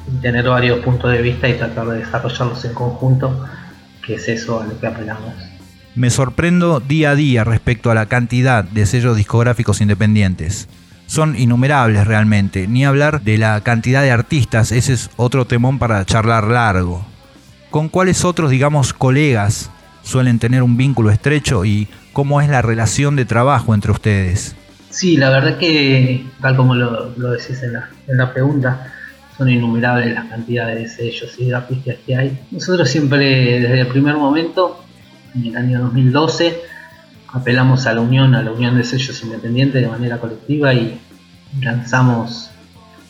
y 0.06 0.20
tener 0.22 0.48
varios 0.48 0.80
puntos 0.80 1.12
de 1.12 1.20
vista 1.20 1.48
y 1.48 1.54
tratar 1.54 1.86
de 1.88 1.98
desarrollarlos 1.98 2.64
en 2.64 2.72
conjunto, 2.72 3.46
que 4.04 4.14
es 4.14 4.28
eso 4.28 4.60
a 4.60 4.66
lo 4.66 4.78
que 4.78 4.86
apelamos. 4.86 5.34
Me 5.94 6.10
sorprendo 6.10 6.80
día 6.80 7.10
a 7.10 7.14
día 7.14 7.44
respecto 7.44 7.90
a 7.90 7.94
la 7.94 8.06
cantidad 8.06 8.64
de 8.64 8.86
sellos 8.86 9.16
discográficos 9.16 9.80
independientes. 9.80 10.68
Son 11.06 11.38
innumerables 11.38 12.06
realmente, 12.06 12.66
ni 12.66 12.84
hablar 12.84 13.22
de 13.22 13.38
la 13.38 13.60
cantidad 13.60 14.02
de 14.02 14.10
artistas, 14.10 14.72
ese 14.72 14.94
es 14.94 15.10
otro 15.16 15.44
temón 15.44 15.78
para 15.78 16.04
charlar 16.04 16.44
largo. 16.44 17.04
¿Con 17.70 17.88
cuáles 17.88 18.24
otros, 18.24 18.50
digamos, 18.50 18.92
colegas 18.94 19.70
suelen 20.04 20.38
tener 20.38 20.62
un 20.62 20.76
vínculo 20.76 21.10
estrecho 21.10 21.64
y 21.64 21.88
cómo 22.12 22.40
es 22.40 22.48
la 22.48 22.62
relación 22.62 23.16
de 23.16 23.24
trabajo 23.24 23.74
entre 23.74 23.90
ustedes? 23.90 24.54
Sí, 24.90 25.16
la 25.16 25.30
verdad 25.30 25.58
que, 25.58 26.24
tal 26.40 26.56
como 26.56 26.76
lo, 26.76 27.12
lo 27.16 27.32
decís 27.32 27.60
en 27.64 27.72
la, 27.72 27.88
en 28.06 28.16
la 28.16 28.32
pregunta, 28.32 28.92
son 29.36 29.50
innumerables 29.50 30.14
las 30.14 30.26
cantidades 30.26 30.78
de 30.78 30.88
sellos 30.88 31.34
y 31.38 31.46
de 31.46 31.54
artistas 31.56 31.96
que 32.06 32.16
hay. 32.16 32.38
Nosotros 32.52 32.88
siempre, 32.88 33.58
desde 33.60 33.80
el 33.80 33.88
primer 33.88 34.16
momento, 34.16 34.84
en 35.34 35.46
el 35.46 35.56
año 35.56 35.80
2012, 35.80 36.60
apelamos 37.32 37.86
a 37.86 37.94
la 37.94 38.00
unión, 38.00 38.36
a 38.36 38.42
la 38.42 38.52
unión 38.52 38.76
de 38.76 38.84
sellos 38.84 39.20
independientes 39.24 39.82
de 39.82 39.88
manera 39.88 40.18
colectiva 40.18 40.72
y 40.72 41.00
lanzamos 41.60 42.50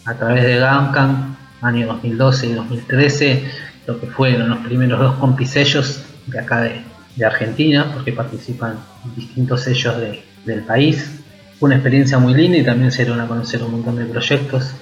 a 0.07 0.15
través 0.15 0.45
de 0.45 0.57
GAMCAM, 0.57 1.37
año 1.61 1.87
2012 1.89 2.47
y 2.47 2.53
2013, 2.53 3.45
lo 3.87 4.01
que 4.01 4.07
fueron 4.07 4.49
los 4.49 4.59
primeros 4.59 4.99
dos 5.01 5.17
compisellos 5.17 6.04
de 6.27 6.39
acá 6.39 6.61
de, 6.63 6.83
Argentina, 7.25 7.91
porque 7.95 8.13
participan 8.13 8.77
distintos 9.15 9.63
sellos 9.63 9.97
de- 9.99 10.25
del 10.45 10.63
país. 10.65 11.21
Fue 11.59 11.69
una 11.69 11.77
experiencia 11.77 12.19
muy 12.19 12.35
linda 12.35 12.59
y 12.59 12.65
también 12.65 12.91
se 12.91 13.05
dieron 13.05 13.21
a 13.21 13.29
conocer 13.29 13.63
un 13.63 13.71
montón 13.71 13.97
de 13.97 14.05
proyectos, 14.07 14.73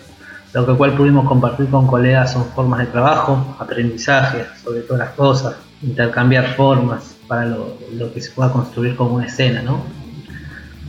lo 0.54 0.66
que 0.66 0.72
cual 0.74 0.94
pudimos 0.94 1.26
compartir 1.28 1.66
con 1.68 1.86
colegas 1.86 2.32
son 2.32 2.46
formas 2.46 2.80
de 2.80 2.86
trabajo, 2.86 3.56
aprendizaje 3.58 4.44
sobre 4.64 4.80
todas 4.80 5.00
las 5.06 5.10
cosas, 5.14 5.56
intercambiar 5.82 6.54
formas 6.54 7.16
para 7.28 7.44
lo, 7.44 7.78
lo 7.94 8.12
que 8.12 8.20
se 8.20 8.30
pueda 8.30 8.50
construir 8.50 8.96
como 8.96 9.14
una 9.16 9.26
escena, 9.26 9.62
¿no? 9.62 9.82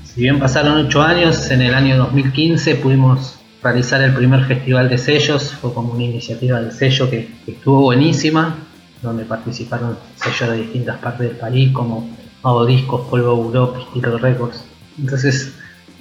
Si 0.06 0.22
bien 0.22 0.40
pasaron 0.40 0.86
ocho 0.86 1.02
años, 1.02 1.50
en 1.52 1.62
el 1.62 1.74
año 1.74 1.98
2015 1.98 2.76
pudimos 2.76 3.40
realizar 3.62 4.02
el 4.02 4.14
primer 4.14 4.46
festival 4.46 4.88
de 4.90 4.98
sellos, 4.98 5.54
fue 5.54 5.74
como 5.74 5.94
una 5.94 6.04
iniciativa 6.04 6.60
del 6.62 6.72
sello 6.72 7.10
que, 7.10 7.30
que 7.46 7.52
estuvo 7.54 7.82
buenísima, 7.82 8.56
donde 9.04 9.26
participaron 9.26 9.98
sellos 10.16 10.50
de 10.50 10.64
distintas 10.64 10.98
partes 10.98 11.28
del 11.28 11.38
país, 11.38 11.72
como 11.72 12.10
Mago 12.44 12.66
Discos, 12.66 13.08
Polvo 13.10 13.36
Buró, 13.36 13.74
Pistilo 13.74 14.18
Records. 14.18 14.66
Entonces, 14.98 15.54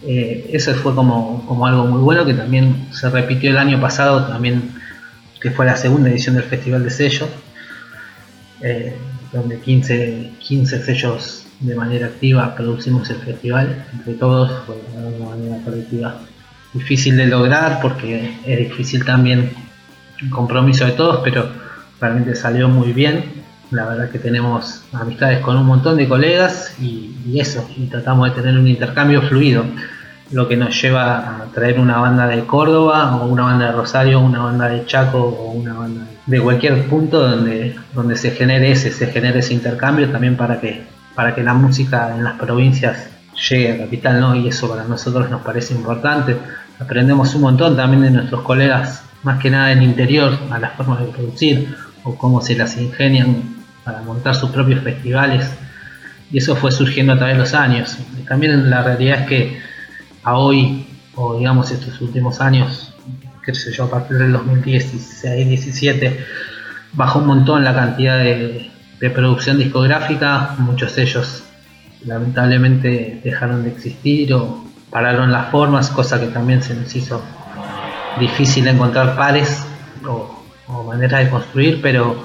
eh, 0.03 0.51
eso 0.53 0.75
fue 0.75 0.95
como, 0.95 1.45
como 1.47 1.67
algo 1.67 1.85
muy 1.85 2.01
bueno 2.01 2.25
que 2.25 2.35
también 2.35 2.89
se 2.93 3.11
repitió 3.11 3.51
el 3.51 3.59
año 3.59 3.81
pasado, 3.81 4.27
también 4.27 4.71
que 5.41 5.51
fue 5.51 5.67
la 5.67 5.77
segunda 5.77 6.09
edición 6.09 6.37
del 6.37 6.45
Festival 6.45 6.85
de 6.85 6.91
Sellos, 6.91 7.29
eh, 8.61 8.97
donde 9.33 9.59
15, 9.59 10.33
15 10.39 10.85
sellos 10.85 11.47
de 11.61 11.75
manera 11.75 12.07
activa 12.07 12.55
producimos 12.55 13.11
el 13.11 13.17
festival, 13.17 13.85
entre 13.93 14.15
todos, 14.15 14.51
fue 14.67 14.77
de 14.77 15.17
una 15.17 15.31
manera 15.31 15.65
colectiva 15.65 16.21
difícil 16.73 17.17
de 17.17 17.27
lograr 17.27 17.81
porque 17.81 18.35
es 18.47 18.59
difícil 18.59 19.05
también 19.05 19.51
el 20.21 20.31
compromiso 20.31 20.85
de 20.87 20.93
todos, 20.93 21.21
pero 21.23 21.62
realmente 22.03 22.35
salió 22.35 22.69
muy 22.69 22.93
bien. 22.93 23.25
La 23.71 23.87
verdad 23.87 24.11
que 24.11 24.19
tenemos 24.19 24.83
amistades 24.93 25.39
con 25.39 25.57
un 25.57 25.65
montón 25.65 25.97
de 25.97 26.07
colegas 26.07 26.75
y, 26.79 27.39
eso, 27.39 27.67
y 27.77 27.87
tratamos 27.87 28.29
de 28.29 28.43
tener 28.43 28.59
un 28.59 28.67
intercambio 28.67 29.23
fluido, 29.23 29.65
lo 30.33 30.47
que 30.49 30.57
nos 30.57 30.79
lleva 30.83 31.17
a 31.19 31.45
traer 31.55 31.79
una 31.79 31.99
banda 31.99 32.27
de 32.27 32.45
Córdoba 32.45 33.17
o 33.17 33.29
una 33.29 33.45
banda 33.45 33.67
de 33.67 33.73
Rosario, 33.73 34.21
una 34.21 34.41
banda 34.41 34.69
de 34.69 34.85
Chaco 34.85 35.19
o 35.19 35.53
una 35.53 35.75
banda 35.75 36.07
de 36.27 36.41
cualquier 36.41 36.87
punto 36.87 37.21
donde, 37.21 37.77
donde 37.95 38.17
se 38.17 38.33
genere 38.33 38.73
ese, 38.73 38.91
se 38.91 39.07
genere 39.07 39.39
ese 39.39 39.55
intercambio 39.55 40.11
también 40.11 40.37
para 40.37 40.61
que, 40.61 40.83
para 41.15 41.35
que 41.35 41.43
la 41.43 41.55
música 41.55 42.15
en 42.15 42.25
las 42.25 42.35
provincias 42.35 43.09
llegue 43.49 43.73
a 43.73 43.79
capital, 43.79 44.21
¿no? 44.21 44.35
Y 44.35 44.49
eso 44.49 44.69
para 44.69 44.85
nosotros 44.85 45.31
nos 45.31 45.41
parece 45.43 45.73
importante. 45.75 46.37
Aprendemos 46.79 47.35
un 47.35 47.43
montón 47.43 47.77
también 47.77 48.03
de 48.03 48.11
nuestros 48.11 48.43
colegas, 48.43 49.05
más 49.23 49.39
que 49.39 49.51
nada 49.51 49.73
en 49.73 49.83
interior, 49.83 50.37
a 50.51 50.59
las 50.59 50.73
formas 50.75 51.01
de 51.01 51.07
producir 51.07 51.75
o 52.05 52.17
cómo 52.17 52.41
se 52.41 52.57
las 52.57 52.77
ingenian 52.77 53.43
para 53.85 54.03
montar 54.03 54.35
sus 54.35 54.51
propios 54.51 54.83
festivales. 54.83 55.51
Y 56.31 56.39
eso 56.39 56.57
fue 56.57 56.73
surgiendo 56.73 57.13
a 57.13 57.17
través 57.17 57.37
de 57.37 57.41
los 57.41 57.55
años. 57.55 57.99
También 58.27 58.71
la 58.71 58.83
realidad 58.83 59.21
es 59.21 59.27
que 59.27 59.61
a 60.23 60.37
hoy, 60.37 60.87
o 61.15 61.39
digamos 61.39 61.71
estos 61.71 62.01
últimos 62.01 62.41
años, 62.41 62.95
qué 63.45 63.55
sé 63.55 63.73
yo, 63.73 63.85
a 63.85 63.91
partir 63.91 64.19
del 64.19 64.35
2016-17, 64.35 66.17
bajó 66.95 67.19
un 67.19 67.27
montón 67.27 67.65
la 67.65 67.75
cantidad 67.75 68.19
de, 68.19 68.71
de 69.01 69.11
producción 69.11 69.59
discográfica, 69.59 70.55
muchos 70.59 70.95
de 70.97 71.03
ellos 71.03 71.45
lamentablemente 72.05 73.21
dejaron 73.23 73.63
de 73.63 73.71
existir 73.71 74.33
o 74.35 74.65
pararon 74.91 75.33
las 75.33 75.51
formas, 75.51 75.91
cosa 75.91 76.21
que 76.21 76.27
también 76.27 76.63
se 76.63 76.75
nos 76.75 76.95
hizo 76.95 77.23
difícil 78.19 78.67
encontrar 78.69 79.17
pares 79.17 79.65
o, 80.07 80.42
o 80.69 80.85
maneras 80.85 81.25
de 81.25 81.31
construir, 81.31 81.81
pero, 81.83 82.25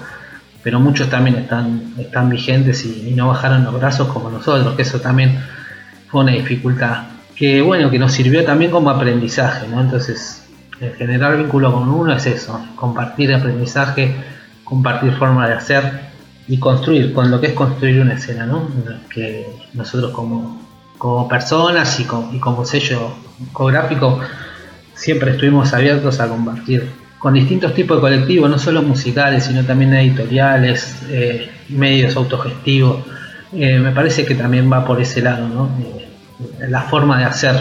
pero 0.64 0.80
muchos 0.80 1.10
también 1.10 1.38
están, 1.38 1.94
están 1.98 2.30
vigentes 2.30 2.86
y, 2.86 3.14
no 3.16 3.28
bajaron 3.28 3.64
los 3.64 3.74
brazos 3.74 4.08
como 4.10 4.30
nosotros, 4.30 4.76
que 4.76 4.82
eso 4.84 5.00
también 5.00 5.40
fue 6.08 6.22
una 6.22 6.34
dificultad 6.34 7.04
que 7.36 7.62
bueno, 7.62 7.92
que 7.92 8.00
nos 8.00 8.14
sirvió 8.14 8.44
también 8.44 8.72
como 8.72 8.90
aprendizaje, 8.90 9.68
¿no? 9.68 9.80
Entonces, 9.80 10.44
el 10.82 10.96
generar 10.96 11.38
vínculo 11.38 11.72
con 11.72 11.88
uno 11.88 12.14
es 12.16 12.26
eso, 12.26 12.60
compartir 12.76 13.34
aprendizaje, 13.34 14.16
compartir 14.64 15.14
forma 15.14 15.48
de 15.48 15.54
hacer 15.54 16.08
y 16.48 16.60
construir, 16.60 17.14
con 17.14 17.30
lo 17.30 17.40
que 17.40 17.48
es 17.48 17.54
construir 17.54 18.02
una 18.02 18.14
escena, 18.14 18.48
¿no? 18.48 18.68
Que 19.10 19.48
nosotros 19.74 20.12
como, 20.12 20.60
como 20.98 21.28
personas 21.28 22.00
y, 22.00 22.08
y 22.36 22.40
como 22.40 22.66
sello 22.66 23.12
discográfico 23.38 24.20
siempre 24.96 25.32
estuvimos 25.32 25.74
abiertos 25.74 26.20
a 26.20 26.28
compartir 26.28 26.92
con 27.20 27.34
distintos 27.34 27.74
tipos 27.74 27.98
de 27.98 28.02
colectivos, 28.02 28.50
no 28.50 28.60
solo 28.60 28.82
musicales, 28.84 29.46
sino 29.46 29.64
también 29.64 29.94
editoriales, 29.94 30.98
eh, 31.10 31.50
medios 31.70 32.16
autogestivos. 32.16 33.06
Eh, 33.54 33.80
me 33.80 33.92
parece 33.92 34.26
que 34.26 34.36
también 34.36 34.72
va 34.72 34.86
por 34.86 35.02
ese 35.02 35.22
lado, 35.22 35.48
¿no? 35.48 35.70
Eh, 35.80 36.68
la 36.70 36.82
forma 36.82 37.18
de 37.18 37.26
hacer 37.26 37.56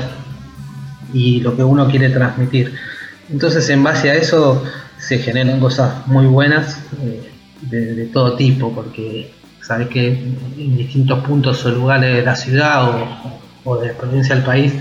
y 1.13 1.41
lo 1.41 1.57
que 1.57 1.65
uno 1.65 1.89
quiere 1.89 2.11
transmitir. 2.11 2.75
Entonces, 3.31 3.69
en 3.71 3.83
base 3.83 4.11
a 4.11 4.15
eso 4.15 4.63
se 4.99 5.19
generan 5.19 5.59
cosas 5.61 6.07
muy 6.07 6.27
buenas 6.27 6.81
de, 7.63 7.95
de, 7.95 8.07
todo 8.07 8.35
tipo, 8.35 8.75
porque 8.75 9.33
sabes 9.63 9.89
que 9.89 10.09
en 10.09 10.77
distintos 10.77 11.25
puntos 11.25 11.65
o 11.65 11.71
lugares 11.71 12.15
de 12.15 12.23
la 12.23 12.37
ciudad 12.37 12.89
o, 12.89 13.41
o 13.65 13.77
de 13.79 13.89
la 13.89 13.95
provincia 13.95 14.35
del 14.35 14.45
país 14.45 14.73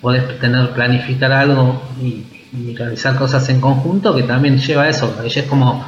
podés 0.00 0.38
tener 0.38 0.70
planificar 0.70 1.32
algo 1.32 1.82
y, 2.00 2.24
y, 2.52 2.74
realizar 2.74 3.16
cosas 3.16 3.48
en 3.48 3.60
conjunto 3.60 4.14
que 4.14 4.22
también 4.22 4.58
lleva 4.58 4.84
a 4.84 4.88
eso. 4.88 5.14
Ella 5.24 5.42
es 5.42 5.48
como 5.48 5.84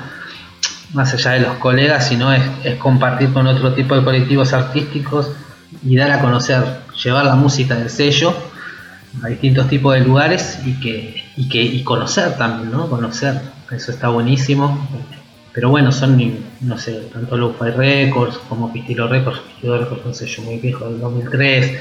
más 0.92 1.12
allá 1.12 1.32
de 1.32 1.40
los 1.40 1.56
colegas, 1.58 2.08
sino 2.08 2.32
es, 2.32 2.42
compartir 2.78 3.32
con 3.32 3.46
otro 3.46 3.74
tipo 3.74 3.94
de 3.94 4.04
colectivos 4.04 4.52
artísticos 4.52 5.30
y 5.82 5.96
dar 5.96 6.10
a 6.10 6.20
conocer, 6.20 6.62
llevar 7.02 7.26
la 7.26 7.34
música 7.34 7.74
del 7.74 7.90
sello 7.90 8.34
a 9.22 9.28
distintos 9.28 9.68
tipos 9.68 9.94
de 9.94 10.00
lugares 10.00 10.60
y 10.64 10.78
que, 10.80 11.24
y 11.36 11.48
que 11.48 11.82
conocer 11.84 12.36
también, 12.36 12.70
¿no? 12.70 12.88
Conocer, 12.88 13.40
eso 13.70 13.90
está 13.90 14.08
buenísimo. 14.08 14.88
Pero 15.52 15.70
bueno, 15.70 15.90
son, 15.90 16.16
no 16.60 16.78
sé, 16.78 17.08
tanto 17.12 17.36
Lo-Fi 17.36 17.70
Records 17.70 18.38
como 18.48 18.72
Pistilo 18.72 19.08
Records, 19.08 19.40
Pistilo 19.40 19.78
Records 19.78 20.06
un 20.06 20.14
sello 20.14 20.42
muy 20.44 20.58
viejo 20.58 20.88
del 20.88 21.00
2003, 21.00 21.80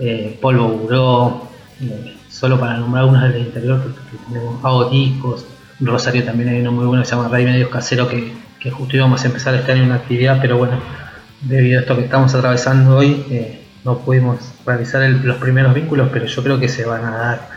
eh, 0.00 0.38
Polvo 0.40 0.68
Buró, 0.68 1.48
eh, 1.80 2.16
solo 2.42 2.58
para 2.58 2.76
nombrar 2.76 3.04
unos 3.04 3.22
del 3.22 3.42
interior, 3.42 3.80
porque 3.80 4.00
tenemos 4.26 4.64
Hago 4.64 4.90
Discos, 4.90 5.46
Rosario 5.78 6.24
también 6.24 6.48
hay 6.48 6.60
uno 6.60 6.72
muy 6.72 6.86
bueno 6.86 7.04
que 7.04 7.08
se 7.08 7.14
llama 7.14 7.28
Rey 7.28 7.44
Medios 7.44 7.70
Casero 7.70 8.08
que, 8.08 8.32
que 8.58 8.68
justo 8.68 8.96
íbamos 8.96 9.22
a 9.22 9.28
empezar 9.28 9.54
este 9.54 9.70
año 9.70 9.84
una 9.84 9.94
actividad, 9.94 10.40
pero 10.42 10.58
bueno, 10.58 10.72
debido 11.42 11.78
a 11.78 11.82
esto 11.82 11.94
que 11.94 12.02
estamos 12.02 12.34
atravesando 12.34 12.96
hoy, 12.96 13.24
eh, 13.30 13.62
no 13.84 13.98
pudimos 13.98 14.38
realizar 14.66 15.08
los 15.08 15.36
primeros 15.36 15.72
vínculos, 15.72 16.08
pero 16.12 16.26
yo 16.26 16.42
creo 16.42 16.58
que 16.58 16.68
se 16.68 16.84
van 16.84 17.04
a 17.04 17.10
dar. 17.12 17.48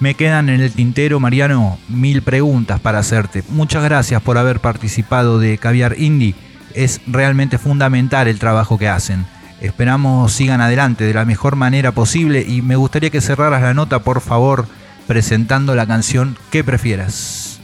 Me 0.00 0.14
quedan 0.14 0.48
en 0.48 0.60
el 0.60 0.72
tintero, 0.72 1.20
Mariano, 1.20 1.78
mil 1.88 2.22
preguntas 2.22 2.80
para 2.80 2.98
hacerte. 2.98 3.44
Muchas 3.48 3.84
gracias 3.84 4.20
por 4.22 4.38
haber 4.38 4.58
participado 4.58 5.38
de 5.38 5.56
Caviar 5.58 5.94
Indie. 6.00 6.34
Es 6.74 7.00
realmente 7.06 7.58
fundamental 7.58 8.26
el 8.26 8.40
trabajo 8.40 8.76
que 8.76 8.88
hacen. 8.88 9.24
Esperamos 9.60 10.32
sigan 10.32 10.60
adelante 10.60 11.04
de 11.04 11.14
la 11.14 11.24
mejor 11.24 11.56
manera 11.56 11.92
posible 11.92 12.44
y 12.46 12.62
me 12.62 12.76
gustaría 12.76 13.10
que 13.10 13.20
cerraras 13.20 13.62
la 13.62 13.74
nota, 13.74 14.00
por 14.00 14.20
favor, 14.20 14.66
presentando 15.06 15.74
la 15.74 15.86
canción 15.86 16.36
que 16.50 16.62
prefieras. 16.62 17.58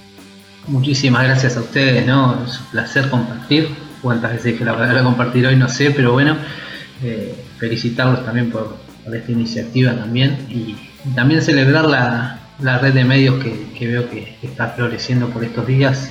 Muchísimas 0.69 1.25
gracias 1.25 1.57
a 1.57 1.61
ustedes, 1.61 2.07
¿no? 2.07 2.45
Es 2.45 2.61
un 2.61 2.67
placer 2.67 3.11
compartir. 3.11 3.69
Cuántas 4.01 4.33
veces 4.33 4.53
dije 4.53 4.65
la 4.65 4.75
palabra 4.75 5.03
compartir 5.03 5.47
hoy, 5.47 5.57
no 5.57 5.69
sé, 5.69 5.91
pero 5.91 6.13
bueno, 6.13 6.37
eh, 7.03 7.35
felicitarlos 7.59 8.25
también 8.25 8.51
por, 8.51 8.77
esta 9.13 9.33
iniciativa 9.33 9.95
también 9.95 10.47
y, 10.49 10.77
también 11.17 11.43
celebrar 11.43 11.85
la, 11.87 12.39
la 12.61 12.79
red 12.79 12.95
de 12.95 13.05
medios 13.05 13.43
que, 13.43 13.73
que 13.77 13.87
veo 13.89 14.09
que, 14.09 14.39
está 14.43 14.69
floreciendo 14.69 15.29
por 15.31 15.45
estos 15.45 15.67
días. 15.67 16.11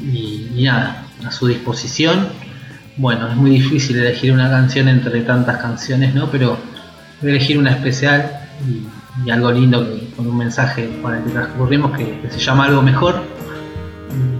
Y 0.00 0.62
nada, 0.62 1.04
a 1.26 1.30
su 1.32 1.48
disposición. 1.48 2.28
Bueno, 2.98 3.28
es 3.28 3.36
muy 3.36 3.52
difícil 3.52 3.96
elegir 3.96 4.32
una 4.32 4.50
canción 4.50 4.88
entre 4.88 5.20
tantas 5.20 5.58
canciones, 5.58 6.16
¿no? 6.16 6.28
Pero 6.32 6.58
voy 7.22 7.30
a 7.30 7.34
elegir 7.36 7.56
una 7.56 7.70
especial 7.70 8.40
y, 8.66 9.30
algo 9.30 9.52
lindo 9.52 9.86
con 10.16 10.26
un 10.26 10.36
mensaje 10.36 10.90
con 11.00 11.14
el 11.14 11.22
que 11.22 11.30
transcurrimos 11.30 11.96
que, 11.96 12.20
se 12.28 12.38
llama 12.38 12.64
Algo 12.64 12.82
Mejor 12.82 13.22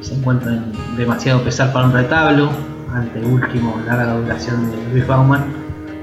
se 0.00 0.14
encuentra 0.14 0.54
en 0.54 0.72
demasiado 0.96 1.42
pesar 1.42 1.72
para 1.72 1.86
un 1.86 1.92
retablo, 1.92 2.50
ante 2.92 3.20
último 3.20 3.80
larga 3.86 4.14
duración 4.14 4.70
de 4.72 4.76
Luis 4.92 5.06
Bauman. 5.06 5.44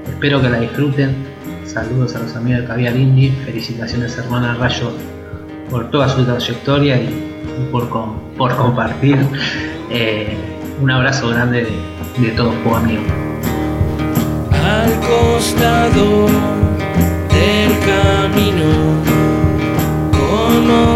Espero 0.08 0.40
que 0.40 0.48
la 0.48 0.60
disfruten. 0.60 1.14
Saludos 1.66 2.14
a 2.16 2.20
los 2.20 2.36
amigos 2.36 2.62
de 2.62 2.68
Caviar 2.68 2.96
Indie, 2.96 3.32
felicitaciones 3.44 4.16
hermana 4.16 4.54
Rayo 4.54 4.92
por 5.70 5.90
toda 5.90 6.08
su 6.08 6.24
trayectoria 6.24 6.96
y, 6.96 7.34
por 7.70 7.88
compartir. 7.88 9.18
Eh, 9.90 10.36
un 10.80 10.90
abrazo 10.90 11.28
grande 11.30 11.64
de, 11.64 11.95
de 12.18 12.30
todos, 12.30 12.54
como 12.62 12.76
amigos. 12.76 13.04
al 14.50 15.00
costado 15.00 16.26
del 17.30 17.78
camino, 17.80 18.70
como 20.12 20.95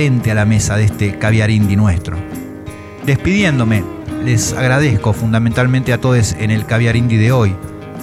latente 0.00 0.30
a 0.30 0.34
la 0.34 0.46
mesa 0.46 0.76
de 0.76 0.84
este 0.84 1.18
caviar 1.18 1.50
indie 1.50 1.76
nuestro. 1.76 2.16
Despidiéndome, 3.04 3.84
les 4.24 4.54
agradezco 4.54 5.12
fundamentalmente 5.12 5.92
a 5.92 6.00
todos 6.00 6.34
en 6.38 6.50
el 6.50 6.64
caviar 6.64 6.96
indie 6.96 7.18
de 7.18 7.32
hoy, 7.32 7.54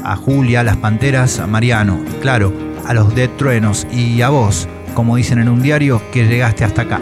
a 0.03 0.15
Julia, 0.15 0.59
a 0.59 0.63
las 0.63 0.77
Panteras, 0.77 1.39
a 1.39 1.47
Mariano, 1.47 1.99
claro, 2.21 2.53
a 2.85 2.93
los 2.93 3.15
Dead 3.15 3.31
Truenos 3.37 3.87
y 3.91 4.21
a 4.21 4.29
vos, 4.29 4.67
como 4.93 5.15
dicen 5.15 5.39
en 5.39 5.49
un 5.49 5.63
diario, 5.63 5.99
que 6.11 6.27
llegaste 6.27 6.63
hasta 6.63 6.83
acá. 6.83 7.01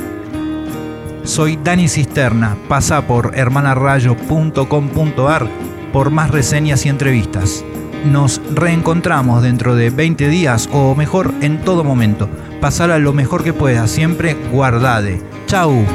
Soy 1.26 1.60
Dani 1.62 1.89
Cisterna, 1.89 2.56
pasa 2.70 3.06
por 3.06 3.38
hermanarayo.com.ar 3.38 5.50
por 5.91 6.10
más 6.10 6.32
reseñas 6.32 6.86
y 6.86 6.89
entrevistas. 6.89 7.66
Nos 8.06 8.41
reencontramos 8.54 9.43
dentro 9.43 9.76
de 9.76 9.89
20 9.89 10.30
días 10.30 10.70
o 10.72 10.96
mejor 10.96 11.34
en 11.41 11.60
todo 11.60 11.84
momento. 11.84 12.30
Pasar 12.66 12.89
a 12.89 12.97
lo 12.97 13.13
mejor 13.13 13.43
que 13.43 13.53
pueda, 13.53 13.88
siempre 13.88 14.36
guardade. 14.51 15.22
Chau. 15.45 15.86